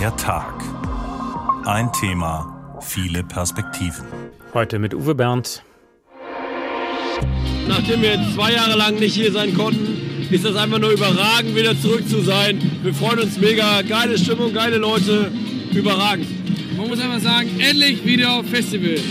[0.00, 0.54] Der Tag.
[1.66, 4.06] Ein Thema, viele Perspektiven.
[4.54, 5.62] Heute mit Uwe Bernd.
[7.68, 11.54] Nachdem wir jetzt zwei Jahre lang nicht hier sein konnten, ist das einfach nur überragend,
[11.54, 12.80] wieder zurück zu sein.
[12.82, 13.82] Wir freuen uns mega.
[13.82, 15.30] Geile Stimmung, geile Leute.
[15.70, 16.26] Überragend.
[16.78, 18.94] Man muss einfach sagen, endlich wieder Festival.
[18.94, 19.04] Ich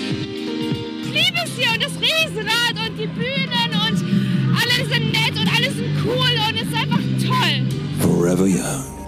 [1.06, 5.72] liebe es hier und das Riesenrad und die Bühnen und alle sind nett und alle
[5.72, 7.68] sind cool und es ist einfach toll.
[8.00, 8.99] Forever Young.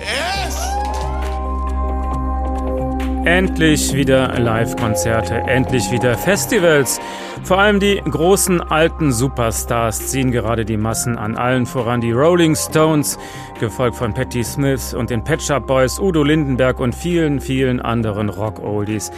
[3.31, 6.99] Endlich wieder Live-Konzerte, endlich wieder Festivals.
[7.45, 12.57] Vor allem die großen alten Superstars ziehen gerade die Massen an, allen voran die Rolling
[12.57, 13.17] Stones,
[13.57, 18.27] gefolgt von Patti Smith und den Pet Shop Boys, Udo Lindenberg und vielen, vielen anderen
[18.27, 19.11] Rock-Oldies.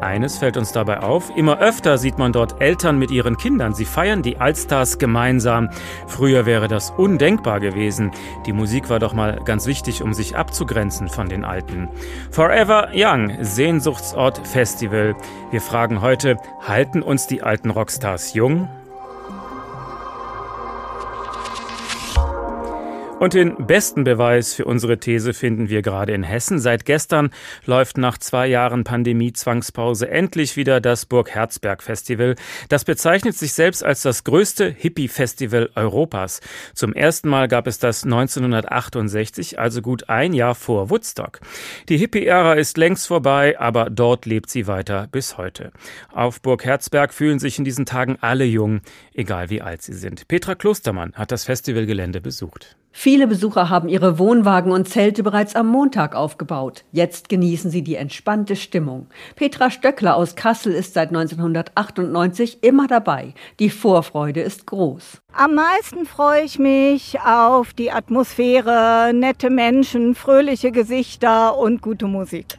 [0.00, 3.72] Eines fällt uns dabei auf, immer öfter sieht man dort Eltern mit ihren Kindern.
[3.72, 5.70] Sie feiern die Allstars gemeinsam.
[6.06, 8.10] Früher wäre das undenkbar gewesen.
[8.44, 11.88] Die Musik war doch mal ganz wichtig, um sich abzugrenzen von den Alten.
[12.30, 15.16] Forever Young, Sehnsuchtsort Festival.
[15.50, 18.68] Wir fragen heute, halten uns die alten Rockstars jung?
[23.18, 26.58] Und den besten Beweis für unsere These finden wir gerade in Hessen.
[26.58, 27.30] Seit gestern
[27.64, 32.36] läuft nach zwei Jahren Pandemie-Zwangspause endlich wieder das Burg Herzberg Festival.
[32.68, 36.42] Das bezeichnet sich selbst als das größte Hippie-Festival Europas.
[36.74, 41.40] Zum ersten Mal gab es das 1968, also gut ein Jahr vor Woodstock.
[41.88, 45.72] Die Hippie-Ära ist längst vorbei, aber dort lebt sie weiter bis heute.
[46.12, 48.82] Auf Burg Herzberg fühlen sich in diesen Tagen alle jung,
[49.14, 50.28] egal wie alt sie sind.
[50.28, 52.76] Petra Klostermann hat das Festivalgelände besucht.
[52.98, 56.82] Viele Besucher haben ihre Wohnwagen und Zelte bereits am Montag aufgebaut.
[56.92, 59.08] Jetzt genießen sie die entspannte Stimmung.
[59.36, 63.34] Petra Stöckler aus Kassel ist seit 1998 immer dabei.
[63.60, 65.20] Die Vorfreude ist groß.
[65.34, 72.56] Am meisten freue ich mich auf die Atmosphäre, nette Menschen, fröhliche Gesichter und gute Musik.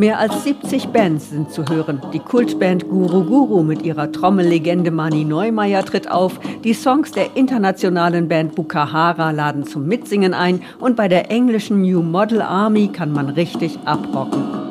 [0.00, 2.00] Mehr als 70 Bands sind zu hören.
[2.14, 6.40] Die Kultband Guru Guru mit ihrer Trommellegende Mani Neumeier tritt auf.
[6.64, 10.62] Die Songs der internationalen Band Bukahara laden zum Mitsingen ein.
[10.78, 14.69] Und bei der englischen New Model Army kann man richtig abrocken.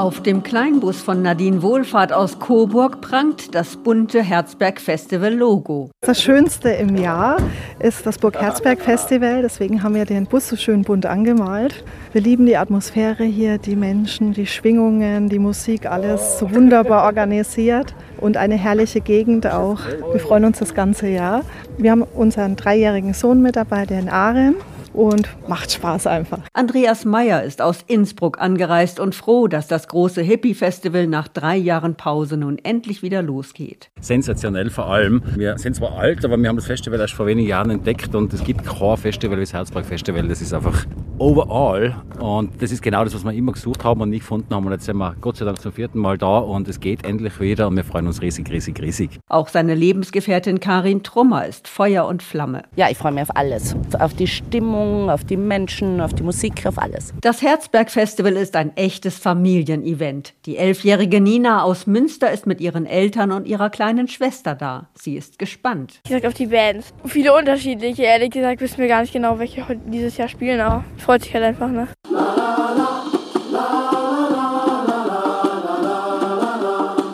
[0.00, 5.90] Auf dem Kleinbus von Nadine Wohlfahrt aus Coburg prangt das bunte Herzberg Festival Logo.
[6.00, 7.36] Das Schönste im Jahr
[7.80, 11.84] ist das Burg Herzberg Festival, deswegen haben wir den Bus so schön bunt angemalt.
[12.14, 17.94] Wir lieben die Atmosphäre hier, die Menschen, die Schwingungen, die Musik, alles so wunderbar organisiert
[18.16, 19.80] und eine herrliche Gegend auch.
[20.12, 21.42] Wir freuen uns das ganze Jahr.
[21.76, 24.54] Wir haben unseren dreijährigen Sohn mit dabei, den Arem
[24.92, 26.40] und macht Spaß einfach.
[26.52, 31.94] Andreas Meyer ist aus Innsbruck angereist und froh, dass das große Hippie-Festival nach drei Jahren
[31.94, 33.90] Pause nun endlich wieder losgeht.
[34.00, 35.22] Sensationell vor allem.
[35.36, 38.32] Wir sind zwar alt, aber wir haben das Festival erst vor wenigen Jahren entdeckt und
[38.32, 40.26] es gibt kein Festival wie das Herzberg Festival.
[40.28, 40.86] Das ist einfach
[41.18, 44.64] overall und das ist genau das, was wir immer gesucht haben und nicht gefunden haben.
[44.66, 47.40] Und jetzt sind wir Gott sei Dank zum vierten Mal da und es geht endlich
[47.40, 49.10] wieder und wir freuen uns riesig, riesig, riesig.
[49.28, 52.62] Auch seine Lebensgefährtin Karin Trummer ist Feuer und Flamme.
[52.76, 53.76] Ja, ich freue mich auf alles.
[53.98, 57.12] Auf die Stimmung, auf die Menschen, auf die Musik, auf alles.
[57.20, 60.34] Das Herzberg Festival ist ein echtes Familienevent.
[60.46, 64.88] Die elfjährige Nina aus Münster ist mit ihren Eltern und ihrer kleinen Schwester da.
[64.94, 66.00] Sie ist gespannt.
[66.04, 66.92] Ich sag auf die Bands.
[67.06, 68.02] Viele unterschiedliche.
[68.02, 71.44] Ehrlich gesagt wissen wir gar nicht genau, welche dieses Jahr spielen, aber freut sich halt
[71.44, 71.88] einfach, ne?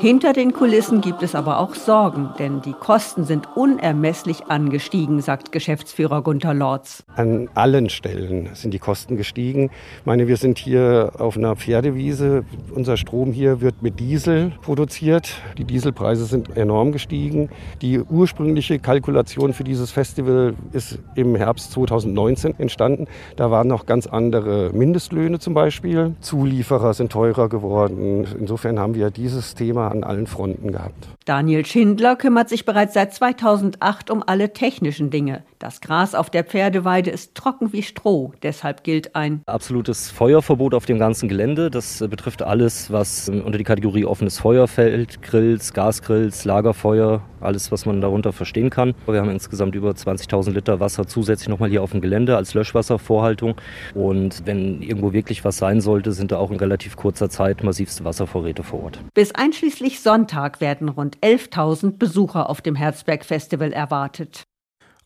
[0.07, 5.51] Hinter den Kulissen gibt es aber auch Sorgen, denn die Kosten sind unermesslich angestiegen, sagt
[5.51, 7.03] Geschäftsführer Gunther Lorz.
[7.17, 9.69] An allen Stellen sind die Kosten gestiegen.
[9.99, 12.45] Ich meine, wir sind hier auf einer Pferdewiese.
[12.73, 15.43] Unser Strom hier wird mit Diesel produziert.
[15.59, 17.49] Die Dieselpreise sind enorm gestiegen.
[17.83, 23.09] Die ursprüngliche Kalkulation für dieses Festival ist im Herbst 2019 entstanden.
[23.35, 26.15] Da waren noch ganz andere Mindestlöhne zum Beispiel.
[26.21, 28.25] Zulieferer sind teurer geworden.
[28.39, 31.09] Insofern haben wir dieses Thema an allen Fronten gehabt.
[31.25, 35.43] Daniel Schindler kümmert sich bereits seit 2008 um alle technischen Dinge.
[35.59, 40.87] Das Gras auf der Pferdeweide ist trocken wie Stroh, deshalb gilt ein absolutes Feuerverbot auf
[40.87, 41.71] dem ganzen Gelände.
[41.71, 47.87] Das betrifft alles, was unter die Kategorie offenes Feuer fällt, Grills, Gasgrills, Lagerfeuer, alles, was
[47.87, 48.95] man darunter verstehen kann.
[49.07, 53.55] Wir haben insgesamt über 20.000 Liter Wasser zusätzlich nochmal hier auf dem Gelände als Löschwasservorhaltung.
[53.95, 58.05] Und wenn irgendwo wirklich was sein sollte, sind da auch in relativ kurzer Zeit massivste
[58.05, 58.99] Wasservorräte vor Ort.
[59.15, 64.43] Bis einschließlich Sonntag werden rund 11.000 Besucher auf dem Herzberg Festival erwartet.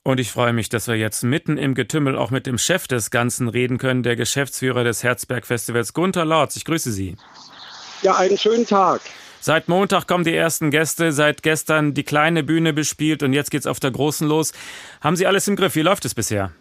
[0.03, 3.11] Und ich freue mich, dass wir jetzt mitten im Getümmel auch mit dem Chef des
[3.11, 6.57] Ganzen reden können, der Geschäftsführer des Herzberg Festivals, Gunther Lautz.
[6.57, 7.17] Ich grüße Sie.
[8.03, 9.03] Ja, einen schönen Tag.
[9.43, 13.67] Seit Montag kommen die ersten Gäste, seit gestern die kleine Bühne bespielt und jetzt geht's
[13.67, 14.53] auf der großen los.
[15.01, 15.75] Haben Sie alles im Griff?
[15.75, 16.53] Wie läuft es bisher?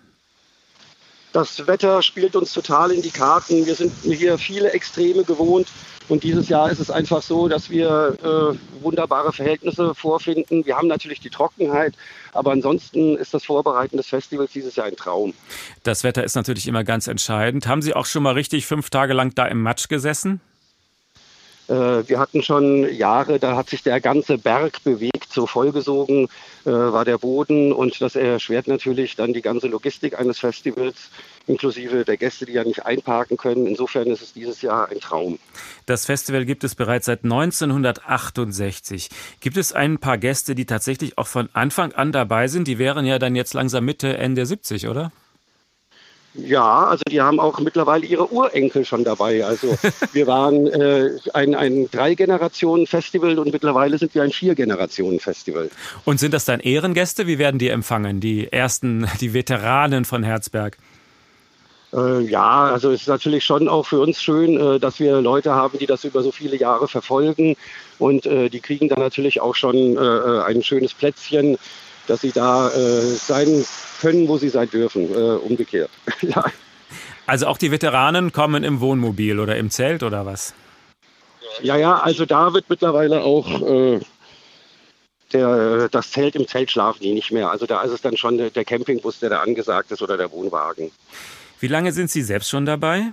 [1.32, 3.66] Das Wetter spielt uns total in die Karten.
[3.66, 5.68] Wir sind hier viele Extreme gewohnt.
[6.10, 10.66] Und dieses Jahr ist es einfach so, dass wir äh, wunderbare Verhältnisse vorfinden.
[10.66, 11.94] Wir haben natürlich die Trockenheit,
[12.34, 15.34] aber ansonsten ist das Vorbereiten des Festivals dieses Jahr ein Traum.
[15.84, 17.68] Das Wetter ist natürlich immer ganz entscheidend.
[17.68, 20.42] Haben Sie auch schon mal richtig fünf Tage lang da im Matsch gesessen?
[21.70, 26.28] Äh, wir hatten schon Jahre, da hat sich der ganze Berg bewegt, so vollgesogen
[26.66, 31.12] äh, war der Boden und das erschwert natürlich dann die ganze Logistik eines Festivals,
[31.50, 33.68] inklusive der Gäste, die ja nicht einparken können.
[33.68, 35.40] Insofern ist es dieses Jahr ein Traum.
[35.86, 39.10] Das Festival gibt es bereits seit 1968.
[39.40, 42.68] Gibt es ein paar Gäste, die tatsächlich auch von Anfang an dabei sind?
[42.68, 45.12] Die wären ja dann jetzt langsam Mitte, Ende 70, oder?
[46.36, 49.44] Ja, also die haben auch mittlerweile ihre Urenkel schon dabei.
[49.44, 49.76] Also
[50.14, 55.70] wir waren äh, ein, ein Drei-Generationen-Festival und mittlerweile sind wir ein Vier-Generationen-Festival.
[56.06, 57.26] Und sind das dann Ehrengäste?
[57.26, 60.78] Wie werden die empfangen, die ersten, die Veteranen von Herzberg?
[61.94, 65.54] Äh, ja, also es ist natürlich schon auch für uns schön, äh, dass wir Leute
[65.54, 67.56] haben, die das über so viele Jahre verfolgen.
[67.98, 71.58] Und äh, die kriegen dann natürlich auch schon äh, äh, ein schönes Plätzchen,
[72.08, 73.64] dass sie da sein
[74.02, 75.92] können, wo sie sein dürfen, äh, umgekehrt.
[76.22, 76.44] ja.
[77.28, 80.56] Also auch die Veteranen kommen im Wohnmobil oder im Zelt oder was?
[81.62, 84.00] Ja, ja, also da wird mittlerweile auch äh,
[85.34, 87.52] der, das Zelt im Zelt schlafen die nicht mehr.
[87.52, 90.92] Also da ist es dann schon der Campingbus, der da angesagt ist oder der Wohnwagen.
[91.60, 93.12] Wie lange sind Sie selbst schon dabei?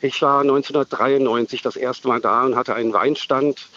[0.00, 3.68] Ich war 1993 das erste Mal da und hatte einen Weinstand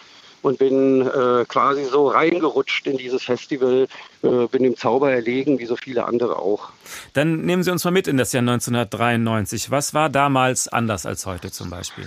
[0.42, 3.88] und bin äh, quasi so reingerutscht in dieses Festival,
[4.22, 6.68] äh, bin dem Zauber erlegen, wie so viele andere auch.
[7.14, 9.70] Dann nehmen Sie uns mal mit in das Jahr 1993.
[9.70, 12.06] Was war damals anders als heute zum Beispiel?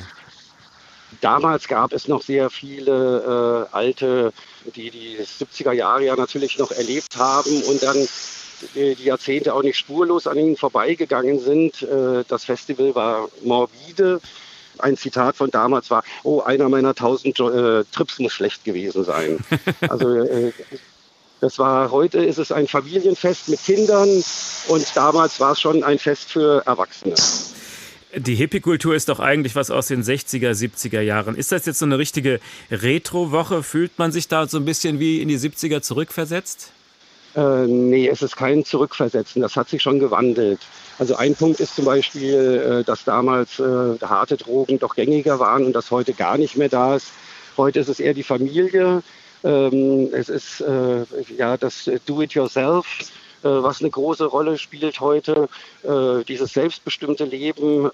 [1.19, 4.31] Damals gab es noch sehr viele äh, alte,
[4.75, 7.97] die die 70er Jahre ja natürlich noch erlebt haben und dann
[8.75, 11.81] die Jahrzehnte auch nicht spurlos an ihnen vorbeigegangen sind.
[11.83, 14.19] Äh, das Festival war morbide
[14.79, 19.39] ein Zitat von damals war, oh, einer meiner tausend äh, Trips muss schlecht gewesen sein.
[19.89, 20.51] Also äh,
[21.39, 24.09] das war, heute ist es ein Familienfest mit Kindern
[24.67, 27.15] und damals war es schon ein Fest für Erwachsene.
[28.15, 31.35] Die Hippie-Kultur ist doch eigentlich was aus den 60er, 70er Jahren.
[31.35, 33.63] Ist das jetzt so eine richtige Retro-Woche?
[33.63, 36.71] Fühlt man sich da so ein bisschen wie in die 70er zurückversetzt?
[37.35, 39.41] Äh, nee, es ist kein Zurückversetzen.
[39.41, 40.59] Das hat sich schon gewandelt.
[40.99, 45.65] Also ein Punkt ist zum Beispiel, äh, dass damals äh, harte Drogen doch gängiger waren
[45.65, 47.07] und das heute gar nicht mehr da ist.
[47.57, 49.01] Heute ist es eher die Familie.
[49.43, 51.05] Ähm, es ist äh,
[51.35, 52.85] ja das Do-it-yourself,
[53.43, 55.49] was eine große Rolle spielt heute.
[56.27, 57.89] Dieses selbstbestimmte Leben,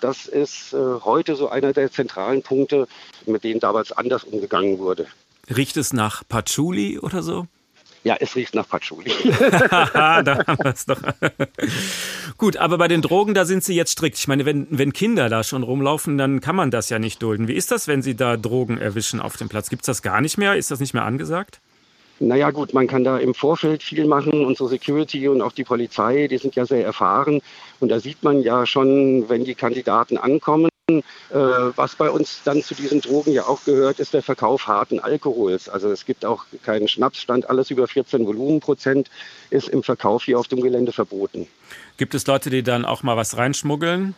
[0.00, 2.88] das ist heute so einer der zentralen Punkte,
[3.24, 5.06] mit denen damals anders umgegangen wurde.
[5.56, 7.46] Riecht es nach Patchouli oder so?
[8.04, 9.10] Ja, es riecht nach Patchouli.
[9.40, 11.00] da haben wir es doch.
[12.36, 14.18] Gut, aber bei den Drogen, da sind Sie jetzt strikt.
[14.18, 17.48] Ich meine, wenn, wenn Kinder da schon rumlaufen, dann kann man das ja nicht dulden.
[17.48, 19.68] Wie ist das, wenn Sie da Drogen erwischen auf dem Platz?
[19.68, 20.56] Gibt es das gar nicht mehr?
[20.56, 21.60] Ist das nicht mehr angesagt?
[22.20, 24.44] Naja gut, man kann da im Vorfeld viel machen.
[24.44, 27.40] Unsere Security und auch die Polizei, die sind ja sehr erfahren.
[27.78, 30.68] Und da sieht man ja schon, wenn die Kandidaten ankommen,
[31.28, 35.68] was bei uns dann zu diesen Drogen ja auch gehört, ist der Verkauf harten Alkohols.
[35.68, 39.10] Also es gibt auch keinen Schnapsstand, alles über 14 Volumenprozent
[39.50, 41.46] ist im Verkauf hier auf dem Gelände verboten.
[41.98, 44.14] Gibt es Leute, die dann auch mal was reinschmuggeln?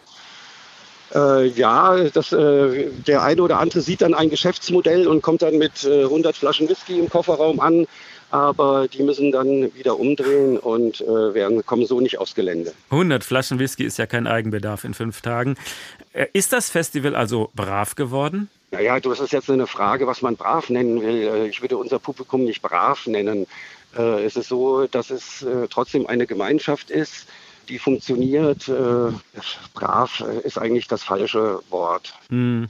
[1.14, 5.58] Äh, ja, das, äh, der eine oder andere sieht dann ein Geschäftsmodell und kommt dann
[5.58, 7.86] mit äh, 100 Flaschen Whisky im Kofferraum an
[8.30, 12.72] aber die müssen dann wieder umdrehen und äh, werden, kommen so nicht aufs Gelände.
[12.90, 15.56] 100 Flaschen Whisky ist ja kein Eigenbedarf in fünf Tagen.
[16.12, 18.48] Äh, ist das Festival also brav geworden?
[18.70, 21.22] Naja, du, das ist jetzt eine Frage, was man brav nennen will.
[21.22, 23.46] Äh, ich würde unser Publikum nicht brav nennen.
[23.96, 27.26] Äh, es ist so, dass es trotzdem eine Gemeinschaft ist,
[27.68, 28.68] die funktioniert.
[28.68, 29.12] Äh,
[29.74, 32.14] brav ist eigentlich das falsche Wort.
[32.28, 32.68] Hm.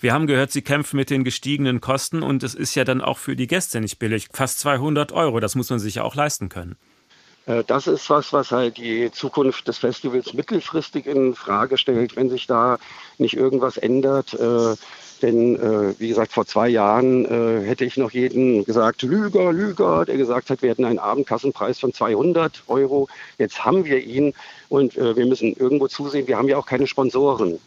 [0.00, 3.18] Wir haben gehört, Sie kämpfen mit den gestiegenen Kosten und es ist ja dann auch
[3.18, 4.28] für die Gäste nicht billig.
[4.32, 6.76] Fast 200 Euro, das muss man sich ja auch leisten können.
[7.46, 12.30] Äh, das ist was, was halt die Zukunft des Festivals mittelfristig in Frage stellt, wenn
[12.30, 12.78] sich da
[13.18, 14.34] nicht irgendwas ändert.
[14.34, 14.76] Äh,
[15.22, 17.24] denn äh, wie gesagt, vor zwei Jahren
[17.64, 21.94] hätte ich noch jeden gesagt, Lüger, Lüger, der gesagt hat, wir hätten einen Abendkassenpreis von
[21.94, 23.08] 200 Euro.
[23.38, 24.34] Jetzt haben wir ihn
[24.68, 27.60] und wir müssen irgendwo zusehen, wir haben ja auch keine Sponsoren.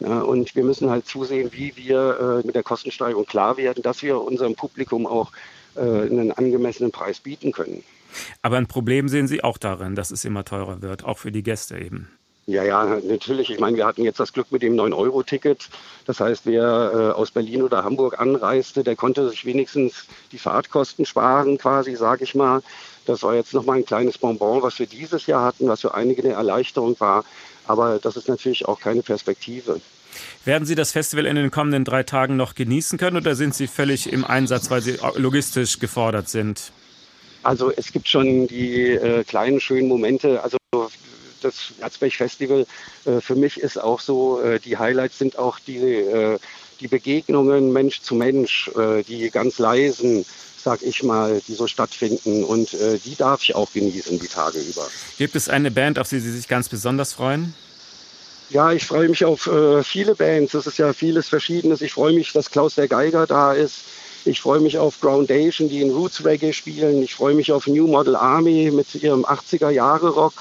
[0.00, 4.56] Und wir müssen halt zusehen, wie wir mit der Kostensteigerung klar werden, dass wir unserem
[4.56, 5.30] Publikum auch
[5.76, 7.84] einen angemessenen Preis bieten können.
[8.42, 11.42] Aber ein Problem sehen Sie auch darin, dass es immer teurer wird, auch für die
[11.42, 12.08] Gäste eben.
[12.46, 13.50] Ja, ja, natürlich.
[13.50, 15.68] Ich meine, wir hatten jetzt das Glück mit dem 9-Euro-Ticket.
[16.06, 21.06] Das heißt, wer äh, aus Berlin oder Hamburg anreiste, der konnte sich wenigstens die Fahrtkosten
[21.06, 22.60] sparen, quasi, sage ich mal.
[23.06, 26.24] Das war jetzt nochmal ein kleines Bonbon, was wir dieses Jahr hatten, was für einige
[26.24, 27.24] eine Erleichterung war.
[27.66, 29.80] Aber das ist natürlich auch keine Perspektive.
[30.44, 33.68] Werden Sie das Festival in den kommenden drei Tagen noch genießen können oder sind Sie
[33.68, 36.72] völlig im Einsatz, weil Sie logistisch gefordert sind?
[37.42, 40.42] Also es gibt schon die äh, kleinen schönen Momente.
[40.42, 40.58] Also
[41.40, 42.66] das Erzberg Festival
[43.04, 46.38] äh, für mich ist auch so, äh, die Highlights sind auch die, äh,
[46.80, 50.24] die Begegnungen Mensch zu Mensch, äh, die ganz leisen,
[50.62, 52.44] sag ich mal, die so stattfinden.
[52.44, 54.86] Und äh, die darf ich auch genießen, die Tage über.
[55.16, 57.54] Gibt es eine Band, auf die Sie sich ganz besonders freuen?
[58.50, 59.48] Ja, ich freue mich auf
[59.84, 60.54] viele Bands.
[60.54, 61.82] Es ist ja vieles Verschiedenes.
[61.82, 63.76] Ich freue mich, dass Klaus der Geiger da ist.
[64.24, 67.02] Ich freue mich auf Groundation, die in Roots Reggae spielen.
[67.02, 70.34] Ich freue mich auf New Model Army mit ihrem 80er Jahre Rock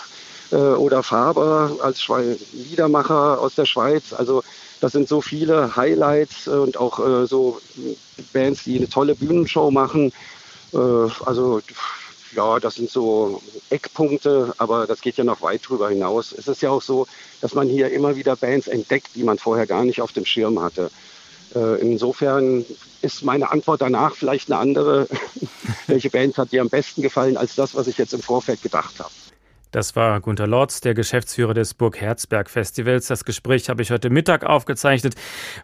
[0.51, 4.11] äh, oder Faber als Schwe Liedermacher aus der Schweiz.
[4.11, 4.43] Also
[4.81, 7.61] das sind so viele Highlights und auch äh, so
[8.33, 10.11] Bands, die eine tolle Bühnenshow machen.
[10.73, 10.77] Äh,
[11.25, 11.61] also
[12.35, 16.33] ja, das sind so Eckpunkte, aber das geht ja noch weit drüber hinaus.
[16.37, 17.07] Es ist ja auch so,
[17.41, 20.61] dass man hier immer wieder Bands entdeckt, die man vorher gar nicht auf dem Schirm
[20.61, 20.91] hatte.
[21.55, 22.65] Äh, insofern
[23.01, 25.07] ist meine Antwort danach vielleicht eine andere.
[25.87, 28.99] Welche Band hat dir am besten gefallen als das, was ich jetzt im Vorfeld gedacht
[28.99, 29.11] habe?
[29.71, 33.05] Das war Gunter Lorz, der Geschäftsführer des Burg Herzberg Festivals.
[33.05, 35.13] Das Gespräch habe ich heute Mittag aufgezeichnet,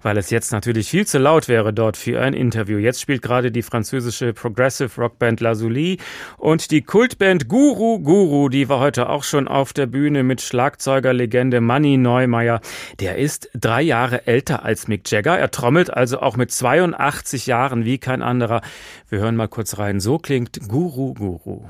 [0.03, 2.77] weil es jetzt natürlich viel zu laut wäre dort für ein Interview.
[2.77, 5.97] Jetzt spielt gerade die französische Progressive Rockband Lazuli
[6.37, 11.59] und die Kultband Guru Guru, die war heute auch schon auf der Bühne mit Schlagzeugerlegende
[11.59, 12.61] Manny Neumeier.
[12.99, 15.39] Der ist drei Jahre älter als Mick Jagger.
[15.39, 18.61] Er trommelt also auch mit 82 Jahren wie kein anderer.
[19.09, 19.99] Wir hören mal kurz rein.
[19.99, 21.63] So klingt Guru Guru.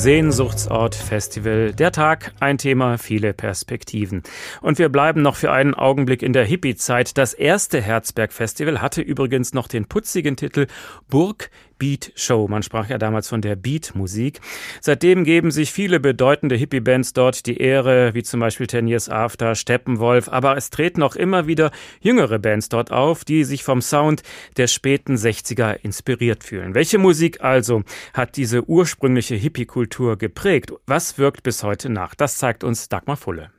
[0.00, 1.72] Sehnsuchtsort Festival.
[1.72, 4.22] Der Tag, ein Thema, viele Perspektiven.
[4.60, 7.18] Und wir bleiben noch für einen Augenblick in der Hippie-Zeit.
[7.18, 10.68] Das erste Herzberg Festival hatte übrigens noch den putzigen Titel
[11.08, 12.48] Burg Beat Show.
[12.48, 14.40] Man sprach ja damals von der Beat-Musik.
[14.80, 19.54] Seitdem geben sich viele bedeutende Hippie-Bands dort die Ehre, wie zum Beispiel Ten Years After,
[19.54, 21.70] Steppenwolf, aber es treten auch immer wieder
[22.00, 24.22] jüngere Bands dort auf, die sich vom Sound
[24.56, 26.74] der späten 60er inspiriert fühlen.
[26.74, 27.82] Welche Musik also
[28.12, 30.72] hat diese ursprüngliche Hippie-Kultur geprägt?
[30.86, 32.14] Was wirkt bis heute nach?
[32.14, 33.50] Das zeigt uns Dagmar Fulle.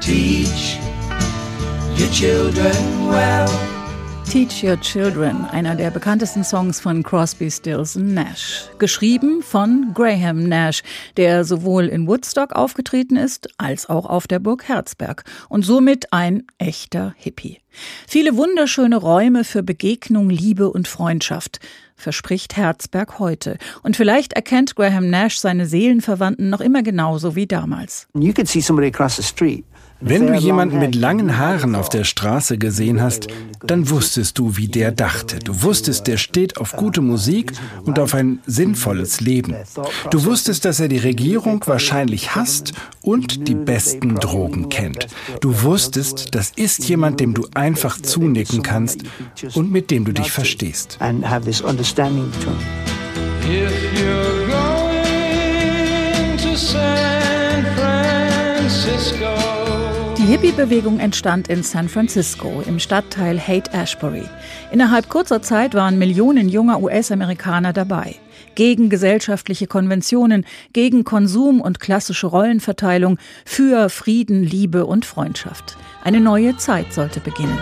[0.00, 0.78] Teach
[1.98, 3.73] your children well.
[4.30, 8.68] Teach Your Children, einer der bekanntesten Songs von Crosby, Stills Nash.
[8.78, 10.82] Geschrieben von Graham Nash,
[11.16, 16.44] der sowohl in Woodstock aufgetreten ist, als auch auf der Burg Herzberg und somit ein
[16.58, 17.60] echter Hippie.
[18.08, 21.60] Viele wunderschöne Räume für Begegnung, Liebe und Freundschaft
[21.96, 23.58] verspricht Herzberg heute.
[23.82, 28.08] Und vielleicht erkennt Graham Nash seine Seelenverwandten noch immer genauso wie damals.
[28.14, 29.64] You could see somebody across the street
[30.06, 33.28] wenn du jemanden mit langen Haaren auf der Straße gesehen hast,
[33.66, 35.38] dann wusstest du, wie der dachte.
[35.38, 37.52] Du wusstest, der steht auf gute Musik
[37.84, 39.54] und auf ein sinnvolles Leben.
[40.10, 45.06] Du wusstest, dass er die Regierung wahrscheinlich hasst und die besten Drogen kennt.
[45.40, 49.04] Du wusstest, das ist jemand, dem du einfach zunicken kannst
[49.54, 50.98] und mit dem du dich verstehst.
[60.24, 64.24] Die Hippie-Bewegung entstand in San Francisco im Stadtteil Haight-Ashbury.
[64.72, 68.16] Innerhalb kurzer Zeit waren Millionen junger US-Amerikaner dabei.
[68.54, 75.76] gegen gesellschaftliche Konventionen, gegen Konsum und klassische Rollenverteilung, für Frieden, Liebe und Freundschaft.
[76.04, 77.58] Eine neue Zeit sollte beginnen.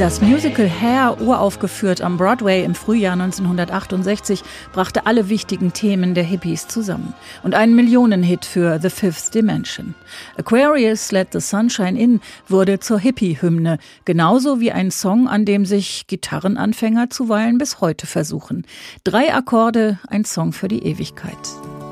[0.00, 4.42] Das Musical Hair, uraufgeführt am Broadway im Frühjahr 1968,
[4.72, 7.12] brachte alle wichtigen Themen der Hippies zusammen.
[7.42, 9.94] Und einen Millionenhit für The Fifth Dimension.
[10.38, 13.76] Aquarius Let the Sunshine In wurde zur Hippie-Hymne,
[14.06, 18.66] genauso wie ein Song, an dem sich Gitarrenanfänger zuweilen bis heute versuchen.
[19.04, 21.36] Drei Akkorde, ein Song für die Ewigkeit.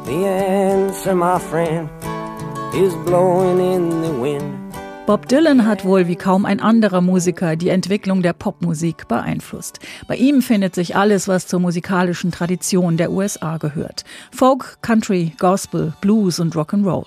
[0.06, 1.90] The answer, my friend,
[2.72, 4.67] is blowing in the wind.
[5.08, 9.80] Bob Dylan hat wohl wie kaum ein anderer Musiker die Entwicklung der Popmusik beeinflusst.
[10.06, 14.04] Bei ihm findet sich alles, was zur musikalischen Tradition der USA gehört.
[14.30, 17.06] Folk, Country, Gospel, Blues und Rock'n'Roll.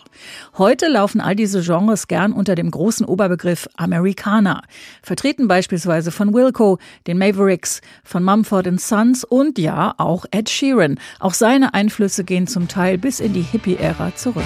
[0.58, 4.63] Heute laufen all diese Genres gern unter dem großen Oberbegriff Americana.
[5.03, 11.00] Vertreten beispielsweise von Wilco, den Mavericks, von Mumford Sons und ja, auch Ed Sheeran.
[11.20, 14.41] Auch seine Einflüsse gehen zum Teil bis in die Hippie-Ära zurück.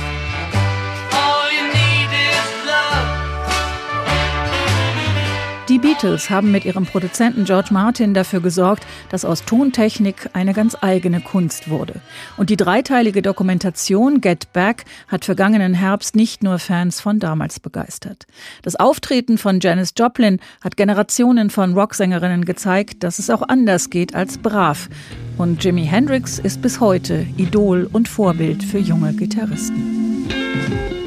[5.86, 11.22] Beatles haben mit ihrem Produzenten George Martin dafür gesorgt, dass aus Tontechnik eine ganz eigene
[11.22, 12.01] Kunst wurde.
[12.38, 18.25] Und die dreiteilige Dokumentation Get Back hat vergangenen Herbst nicht nur Fans von damals begeistert.
[18.63, 24.15] Das Auftreten von Janis Joplin hat Generationen von Rocksängerinnen gezeigt, dass es auch anders geht
[24.15, 24.89] als brav.
[25.38, 31.04] Und Jimi Hendrix ist bis heute Idol und Vorbild für junge Gitarristen.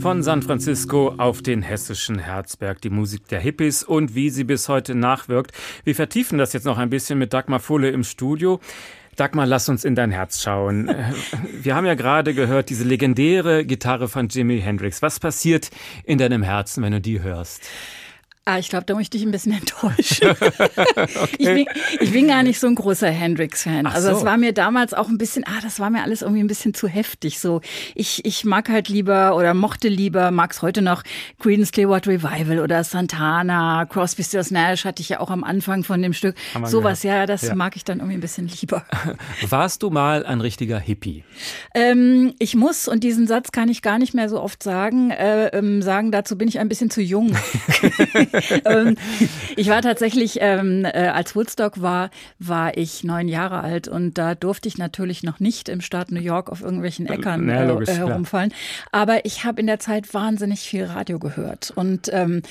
[0.00, 4.68] Von San Francisco auf den hessischen Herzberg, die Musik der Hippies und wie sie bis
[4.68, 5.52] heute nachwirkt.
[5.82, 8.60] Wir vertiefen das jetzt noch ein bisschen mit Dagmar Fulle im Studio.
[9.16, 10.88] Dagmar, lass uns in dein Herz schauen.
[11.62, 15.02] Wir haben ja gerade gehört, diese legendäre Gitarre von Jimi Hendrix.
[15.02, 15.70] Was passiert
[16.04, 17.68] in deinem Herzen, wenn du die hörst?
[18.48, 20.30] Ah, ich glaube, da muss ich dich ein bisschen enttäuschen.
[20.30, 21.36] okay.
[21.36, 21.66] ich, bin,
[22.00, 23.84] ich, bin, gar nicht so ein großer Hendrix-Fan.
[23.84, 26.46] Also es war mir damals auch ein bisschen, ah, das war mir alles irgendwie ein
[26.46, 27.40] bisschen zu heftig.
[27.40, 27.60] So,
[27.94, 31.02] ich, ich mag halt lieber oder mochte lieber, mag es heute noch
[31.38, 36.00] Creedence Clearwater Revival oder Santana, Crosby, Stills Nash hatte ich ja auch am Anfang von
[36.00, 36.34] dem Stück.
[36.64, 37.54] Sowas, ja, das ja.
[37.54, 38.86] mag ich dann irgendwie ein bisschen lieber.
[39.46, 41.22] Warst du mal ein richtiger Hippie?
[41.74, 45.48] Ähm, ich muss, und diesen Satz kann ich gar nicht mehr so oft sagen, äh,
[45.48, 47.36] ähm, sagen, dazu bin ich ein bisschen zu jung.
[48.64, 48.96] ähm,
[49.56, 54.34] ich war tatsächlich, ähm, äh, als Woodstock war, war ich neun Jahre alt und da
[54.34, 58.52] durfte ich natürlich noch nicht im Staat New York auf irgendwelchen Äckern äh, logisch, herumfallen.
[58.92, 62.42] Aber ich habe in der Zeit wahnsinnig viel Radio gehört und ähm,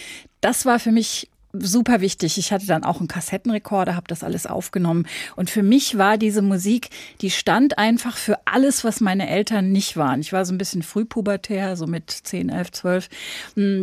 [0.41, 2.38] das war für mich super wichtig.
[2.38, 5.07] Ich hatte dann auch einen Kassettenrekorder, habe das alles aufgenommen.
[5.36, 6.89] Und für mich war diese Musik,
[7.21, 10.19] die stand einfach für alles, was meine Eltern nicht waren.
[10.19, 13.10] Ich war so ein bisschen frühpubertär, so mit 10, 11, 12.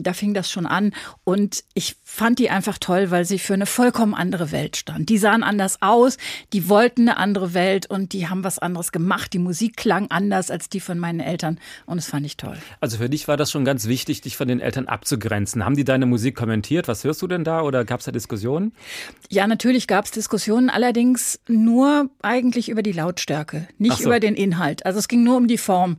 [0.03, 0.93] Da fing das schon an.
[1.25, 5.09] Und ich fand die einfach toll, weil sie für eine vollkommen andere Welt stand.
[5.09, 6.19] Die sahen anders aus,
[6.53, 9.33] die wollten eine andere Welt und die haben was anderes gemacht.
[9.33, 11.59] Die Musik klang anders als die von meinen Eltern.
[11.87, 12.57] Und das fand ich toll.
[12.81, 15.65] Also für dich war das schon ganz wichtig, dich von den Eltern abzugrenzen.
[15.65, 16.89] Haben die deine Musik kommentiert?
[16.89, 17.54] Was hörst du denn da?
[17.63, 18.73] Oder gab es da Diskussionen?
[19.31, 24.05] Ja, natürlich gab es Diskussionen, allerdings nur eigentlich über die Lautstärke, nicht so.
[24.05, 24.85] über den Inhalt.
[24.87, 25.99] Also es ging nur um die Form.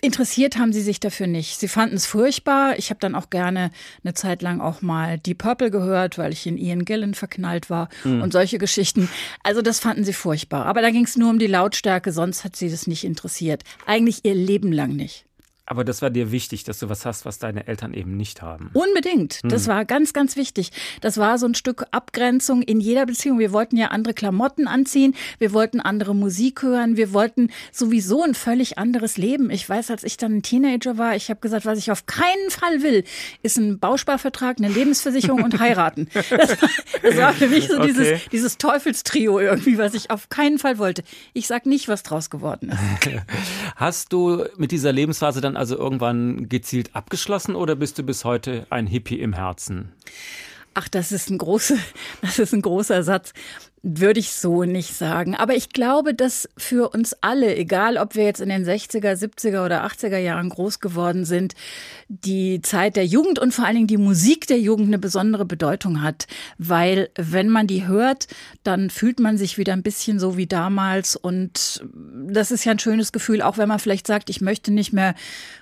[0.00, 1.58] Interessiert haben sie sich dafür nicht.
[1.58, 2.78] Sie fanden es furchtbar.
[2.78, 3.70] Ich habe dann auch gerne
[4.02, 7.88] eine Zeit lang auch mal Deep Purple gehört, weil ich in Ian Gillen verknallt war
[8.02, 8.20] mhm.
[8.20, 9.08] und solche Geschichten.
[9.42, 10.66] Also das fanden sie furchtbar.
[10.66, 13.62] Aber da ging es nur um die Lautstärke, sonst hat sie das nicht interessiert.
[13.86, 15.24] Eigentlich ihr Leben lang nicht.
[15.66, 18.70] Aber das war dir wichtig, dass du was hast, was deine Eltern eben nicht haben.
[18.74, 19.34] Unbedingt.
[19.42, 19.48] Hm.
[19.48, 20.72] Das war ganz, ganz wichtig.
[21.00, 23.38] Das war so ein Stück Abgrenzung in jeder Beziehung.
[23.38, 25.14] Wir wollten ja andere Klamotten anziehen.
[25.38, 26.98] Wir wollten andere Musik hören.
[26.98, 29.48] Wir wollten sowieso ein völlig anderes Leben.
[29.48, 32.50] Ich weiß, als ich dann ein Teenager war, ich habe gesagt, was ich auf keinen
[32.50, 33.04] Fall will,
[33.42, 36.08] ist ein Bausparvertrag, eine Lebensversicherung und heiraten.
[36.34, 36.68] Das war,
[37.02, 37.86] das war für mich so okay.
[37.86, 41.04] dieses, dieses Teufelstrio irgendwie, was ich auf keinen Fall wollte.
[41.32, 43.10] Ich sag nicht, was draus geworden ist.
[43.76, 48.24] Hast du mit dieser Lebensphase dann dann also irgendwann gezielt abgeschlossen oder bist du bis
[48.24, 49.92] heute ein Hippie im Herzen?
[50.74, 51.76] Ach, das ist ein großer,
[52.22, 53.32] das ist ein großer Satz
[53.86, 55.36] würde ich so nicht sagen.
[55.36, 59.62] Aber ich glaube, dass für uns alle, egal ob wir jetzt in den 60er, 70er
[59.62, 61.54] oder 80er Jahren groß geworden sind,
[62.08, 66.00] die Zeit der Jugend und vor allen Dingen die Musik der Jugend eine besondere Bedeutung
[66.00, 66.26] hat.
[66.56, 68.26] Weil wenn man die hört,
[68.62, 71.14] dann fühlt man sich wieder ein bisschen so wie damals.
[71.14, 71.84] Und
[72.26, 75.14] das ist ja ein schönes Gefühl, auch wenn man vielleicht sagt, ich möchte nicht mehr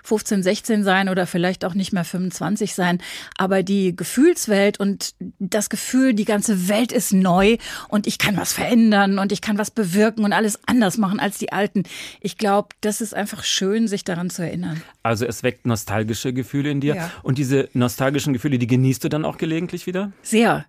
[0.04, 3.02] 15, 16 sein oder vielleicht auch nicht mehr 25 sein.
[3.36, 7.56] Aber die Gefühlswelt und das Gefühl, die ganze Welt ist neu
[7.88, 11.38] und ich kann was verändern und ich kann was bewirken und alles anders machen als
[11.38, 11.84] die Alten.
[12.20, 14.82] Ich glaube, das ist einfach schön, sich daran zu erinnern.
[15.02, 16.96] Also es weckt nostalgische Gefühle in dir.
[16.96, 17.10] Ja.
[17.22, 20.12] Und diese nostalgischen Gefühle, die genießt du dann auch gelegentlich wieder?
[20.22, 20.66] Sehr.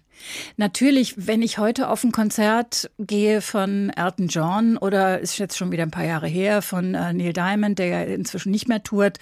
[0.57, 5.71] Natürlich, wenn ich heute auf ein Konzert gehe von Elton John oder ist jetzt schon
[5.71, 9.19] wieder ein paar Jahre her von äh, Neil Diamond, der ja inzwischen nicht mehr tourt,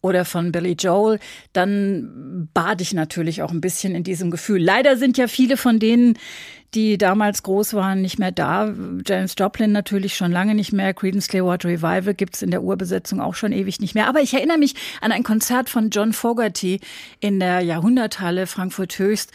[0.00, 1.18] oder von Billy Joel,
[1.54, 4.62] dann bade ich natürlich auch ein bisschen in diesem Gefühl.
[4.62, 6.18] Leider sind ja viele von denen,
[6.74, 8.74] die damals groß waren, nicht mehr da.
[9.06, 10.92] James Joplin natürlich schon lange nicht mehr.
[10.92, 14.08] Creedence Clearwater Revival gibt's in der Urbesetzung auch schon ewig nicht mehr.
[14.08, 16.80] Aber ich erinnere mich an ein Konzert von John Fogerty
[17.20, 19.32] in der Jahrhunderthalle Frankfurt Höchst.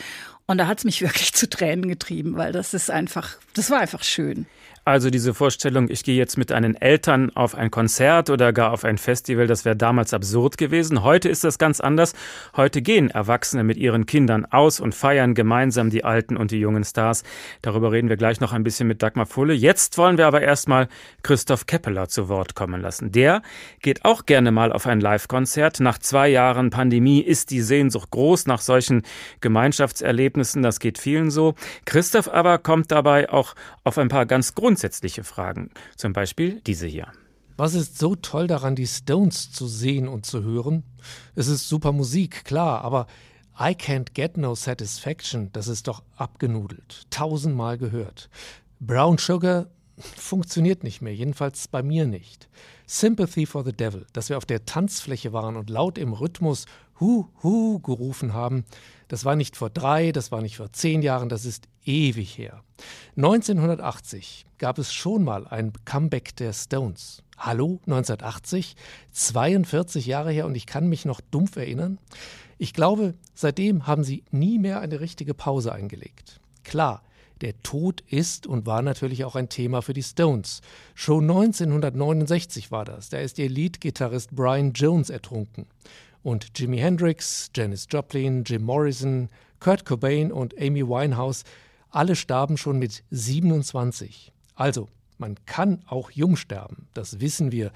[0.49, 4.03] Und da hat's mich wirklich zu Tränen getrieben, weil das ist einfach, das war einfach
[4.03, 4.47] schön.
[4.89, 8.83] Also diese Vorstellung, ich gehe jetzt mit einen Eltern auf ein Konzert oder gar auf
[8.83, 11.03] ein Festival, das wäre damals absurd gewesen.
[11.03, 12.15] Heute ist das ganz anders.
[12.57, 16.83] Heute gehen Erwachsene mit ihren Kindern aus und feiern gemeinsam die alten und die jungen
[16.83, 17.21] Stars.
[17.61, 19.53] Darüber reden wir gleich noch ein bisschen mit Dagmar Fulle.
[19.53, 20.87] Jetzt wollen wir aber erstmal
[21.21, 23.11] Christoph Keppeler zu Wort kommen lassen.
[23.11, 23.43] Der
[23.83, 25.81] geht auch gerne mal auf ein Live-Konzert.
[25.81, 29.03] Nach zwei Jahren Pandemie ist die Sehnsucht groß nach solchen
[29.39, 30.63] Gemeinschaftserlebnissen.
[30.63, 31.53] Das geht vielen so.
[31.85, 35.71] Christoph aber kommt dabei auch auf ein paar ganz grundsätzliche grundsätzliche Fragen.
[35.97, 37.07] Zum Beispiel diese hier.
[37.57, 40.83] Was ist so toll daran, die Stones zu sehen und zu hören?
[41.35, 43.07] Es ist super Musik, klar, aber
[43.59, 48.29] I Can't Get No Satisfaction, das ist doch abgenudelt, tausendmal gehört.
[48.79, 52.47] Brown Sugar funktioniert nicht mehr, jedenfalls bei mir nicht.
[52.87, 56.67] Sympathy for the Devil, dass wir auf der Tanzfläche waren und laut im Rhythmus
[57.01, 58.63] Hu, Hu gerufen haben,
[59.09, 62.63] das war nicht vor drei, das war nicht vor zehn Jahren, das ist ewig her.
[63.17, 67.23] 1980 gab es schon mal ein Comeback der Stones.
[67.37, 68.75] Hallo, 1980,
[69.11, 71.97] 42 Jahre her und ich kann mich noch dumpf erinnern.
[72.57, 76.39] Ich glaube, seitdem haben sie nie mehr eine richtige Pause eingelegt.
[76.63, 77.01] Klar,
[77.41, 80.61] der Tod ist und war natürlich auch ein Thema für die Stones.
[80.93, 83.09] Schon 1969 war das.
[83.09, 85.65] Da ist ihr Leadgitarrist Brian Jones ertrunken.
[86.23, 89.29] Und Jimi Hendrix, Janis Joplin, Jim Morrison,
[89.59, 91.43] Kurt Cobain und Amy Winehouse,
[91.89, 94.31] alle starben schon mit 27.
[94.55, 97.71] Also, man kann auch jung sterben, das wissen wir.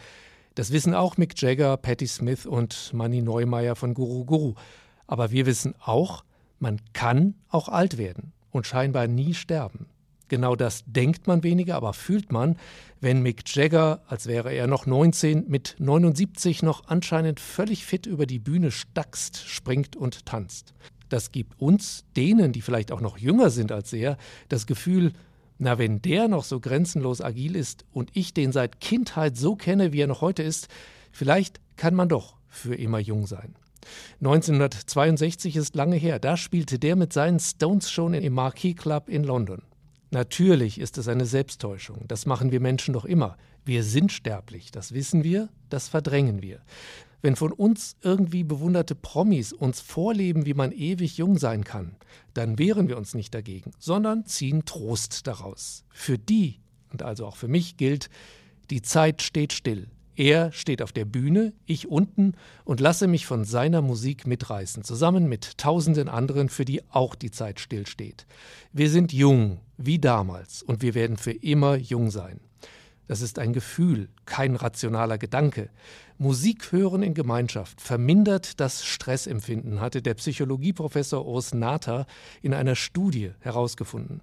[0.56, 4.54] Das wissen auch Mick Jagger, Patti Smith und Manny Neumeier von Guru Guru.
[5.08, 6.24] Aber wir wissen auch,
[6.60, 9.88] man kann auch alt werden und scheinbar nie sterben.
[10.34, 12.58] Genau das denkt man weniger, aber fühlt man,
[13.00, 18.26] wenn Mick Jagger, als wäre er noch 19, mit 79 noch anscheinend völlig fit über
[18.26, 20.74] die Bühne stackst, springt und tanzt.
[21.10, 24.18] Das gibt uns, denen, die vielleicht auch noch jünger sind als er,
[24.50, 25.14] das Gefühl,
[25.60, 29.94] na, wenn der noch so grenzenlos agil ist und ich den seit Kindheit so kenne,
[29.94, 30.68] wie er noch heute ist,
[31.12, 33.54] vielleicht kann man doch für immer jung sein.
[34.22, 39.24] 1962 ist lange her, da spielte der mit seinen Stones schon im Marquis Club in
[39.24, 39.62] London.
[40.14, 42.06] Natürlich ist es eine Selbsttäuschung.
[42.08, 43.36] Das machen wir Menschen doch immer.
[43.66, 46.62] Wir sind sterblich, das wissen wir, das verdrängen wir.
[47.24, 51.96] Wenn von uns irgendwie bewunderte Promis uns vorleben, wie man ewig jung sein kann,
[52.36, 55.84] dann wehren wir uns nicht dagegen, sondern ziehen Trost daraus.
[55.90, 56.60] Für die,
[56.92, 58.12] und also auch für mich gilt,
[58.70, 59.88] die Zeit steht still.
[60.16, 62.34] Er steht auf der Bühne, ich unten
[62.66, 67.32] und lasse mich von seiner Musik mitreißen, zusammen mit tausenden anderen, für die auch die
[67.32, 68.28] Zeit stillsteht.
[68.72, 72.40] Wir sind jung, wie damals, und wir werden für immer jung sein.
[73.08, 75.70] Das ist ein Gefühl, kein rationaler Gedanke.
[76.18, 82.06] Musik hören in Gemeinschaft vermindert das Stressempfinden, hatte der Psychologieprofessor Urs Nater
[82.42, 84.22] in einer Studie herausgefunden.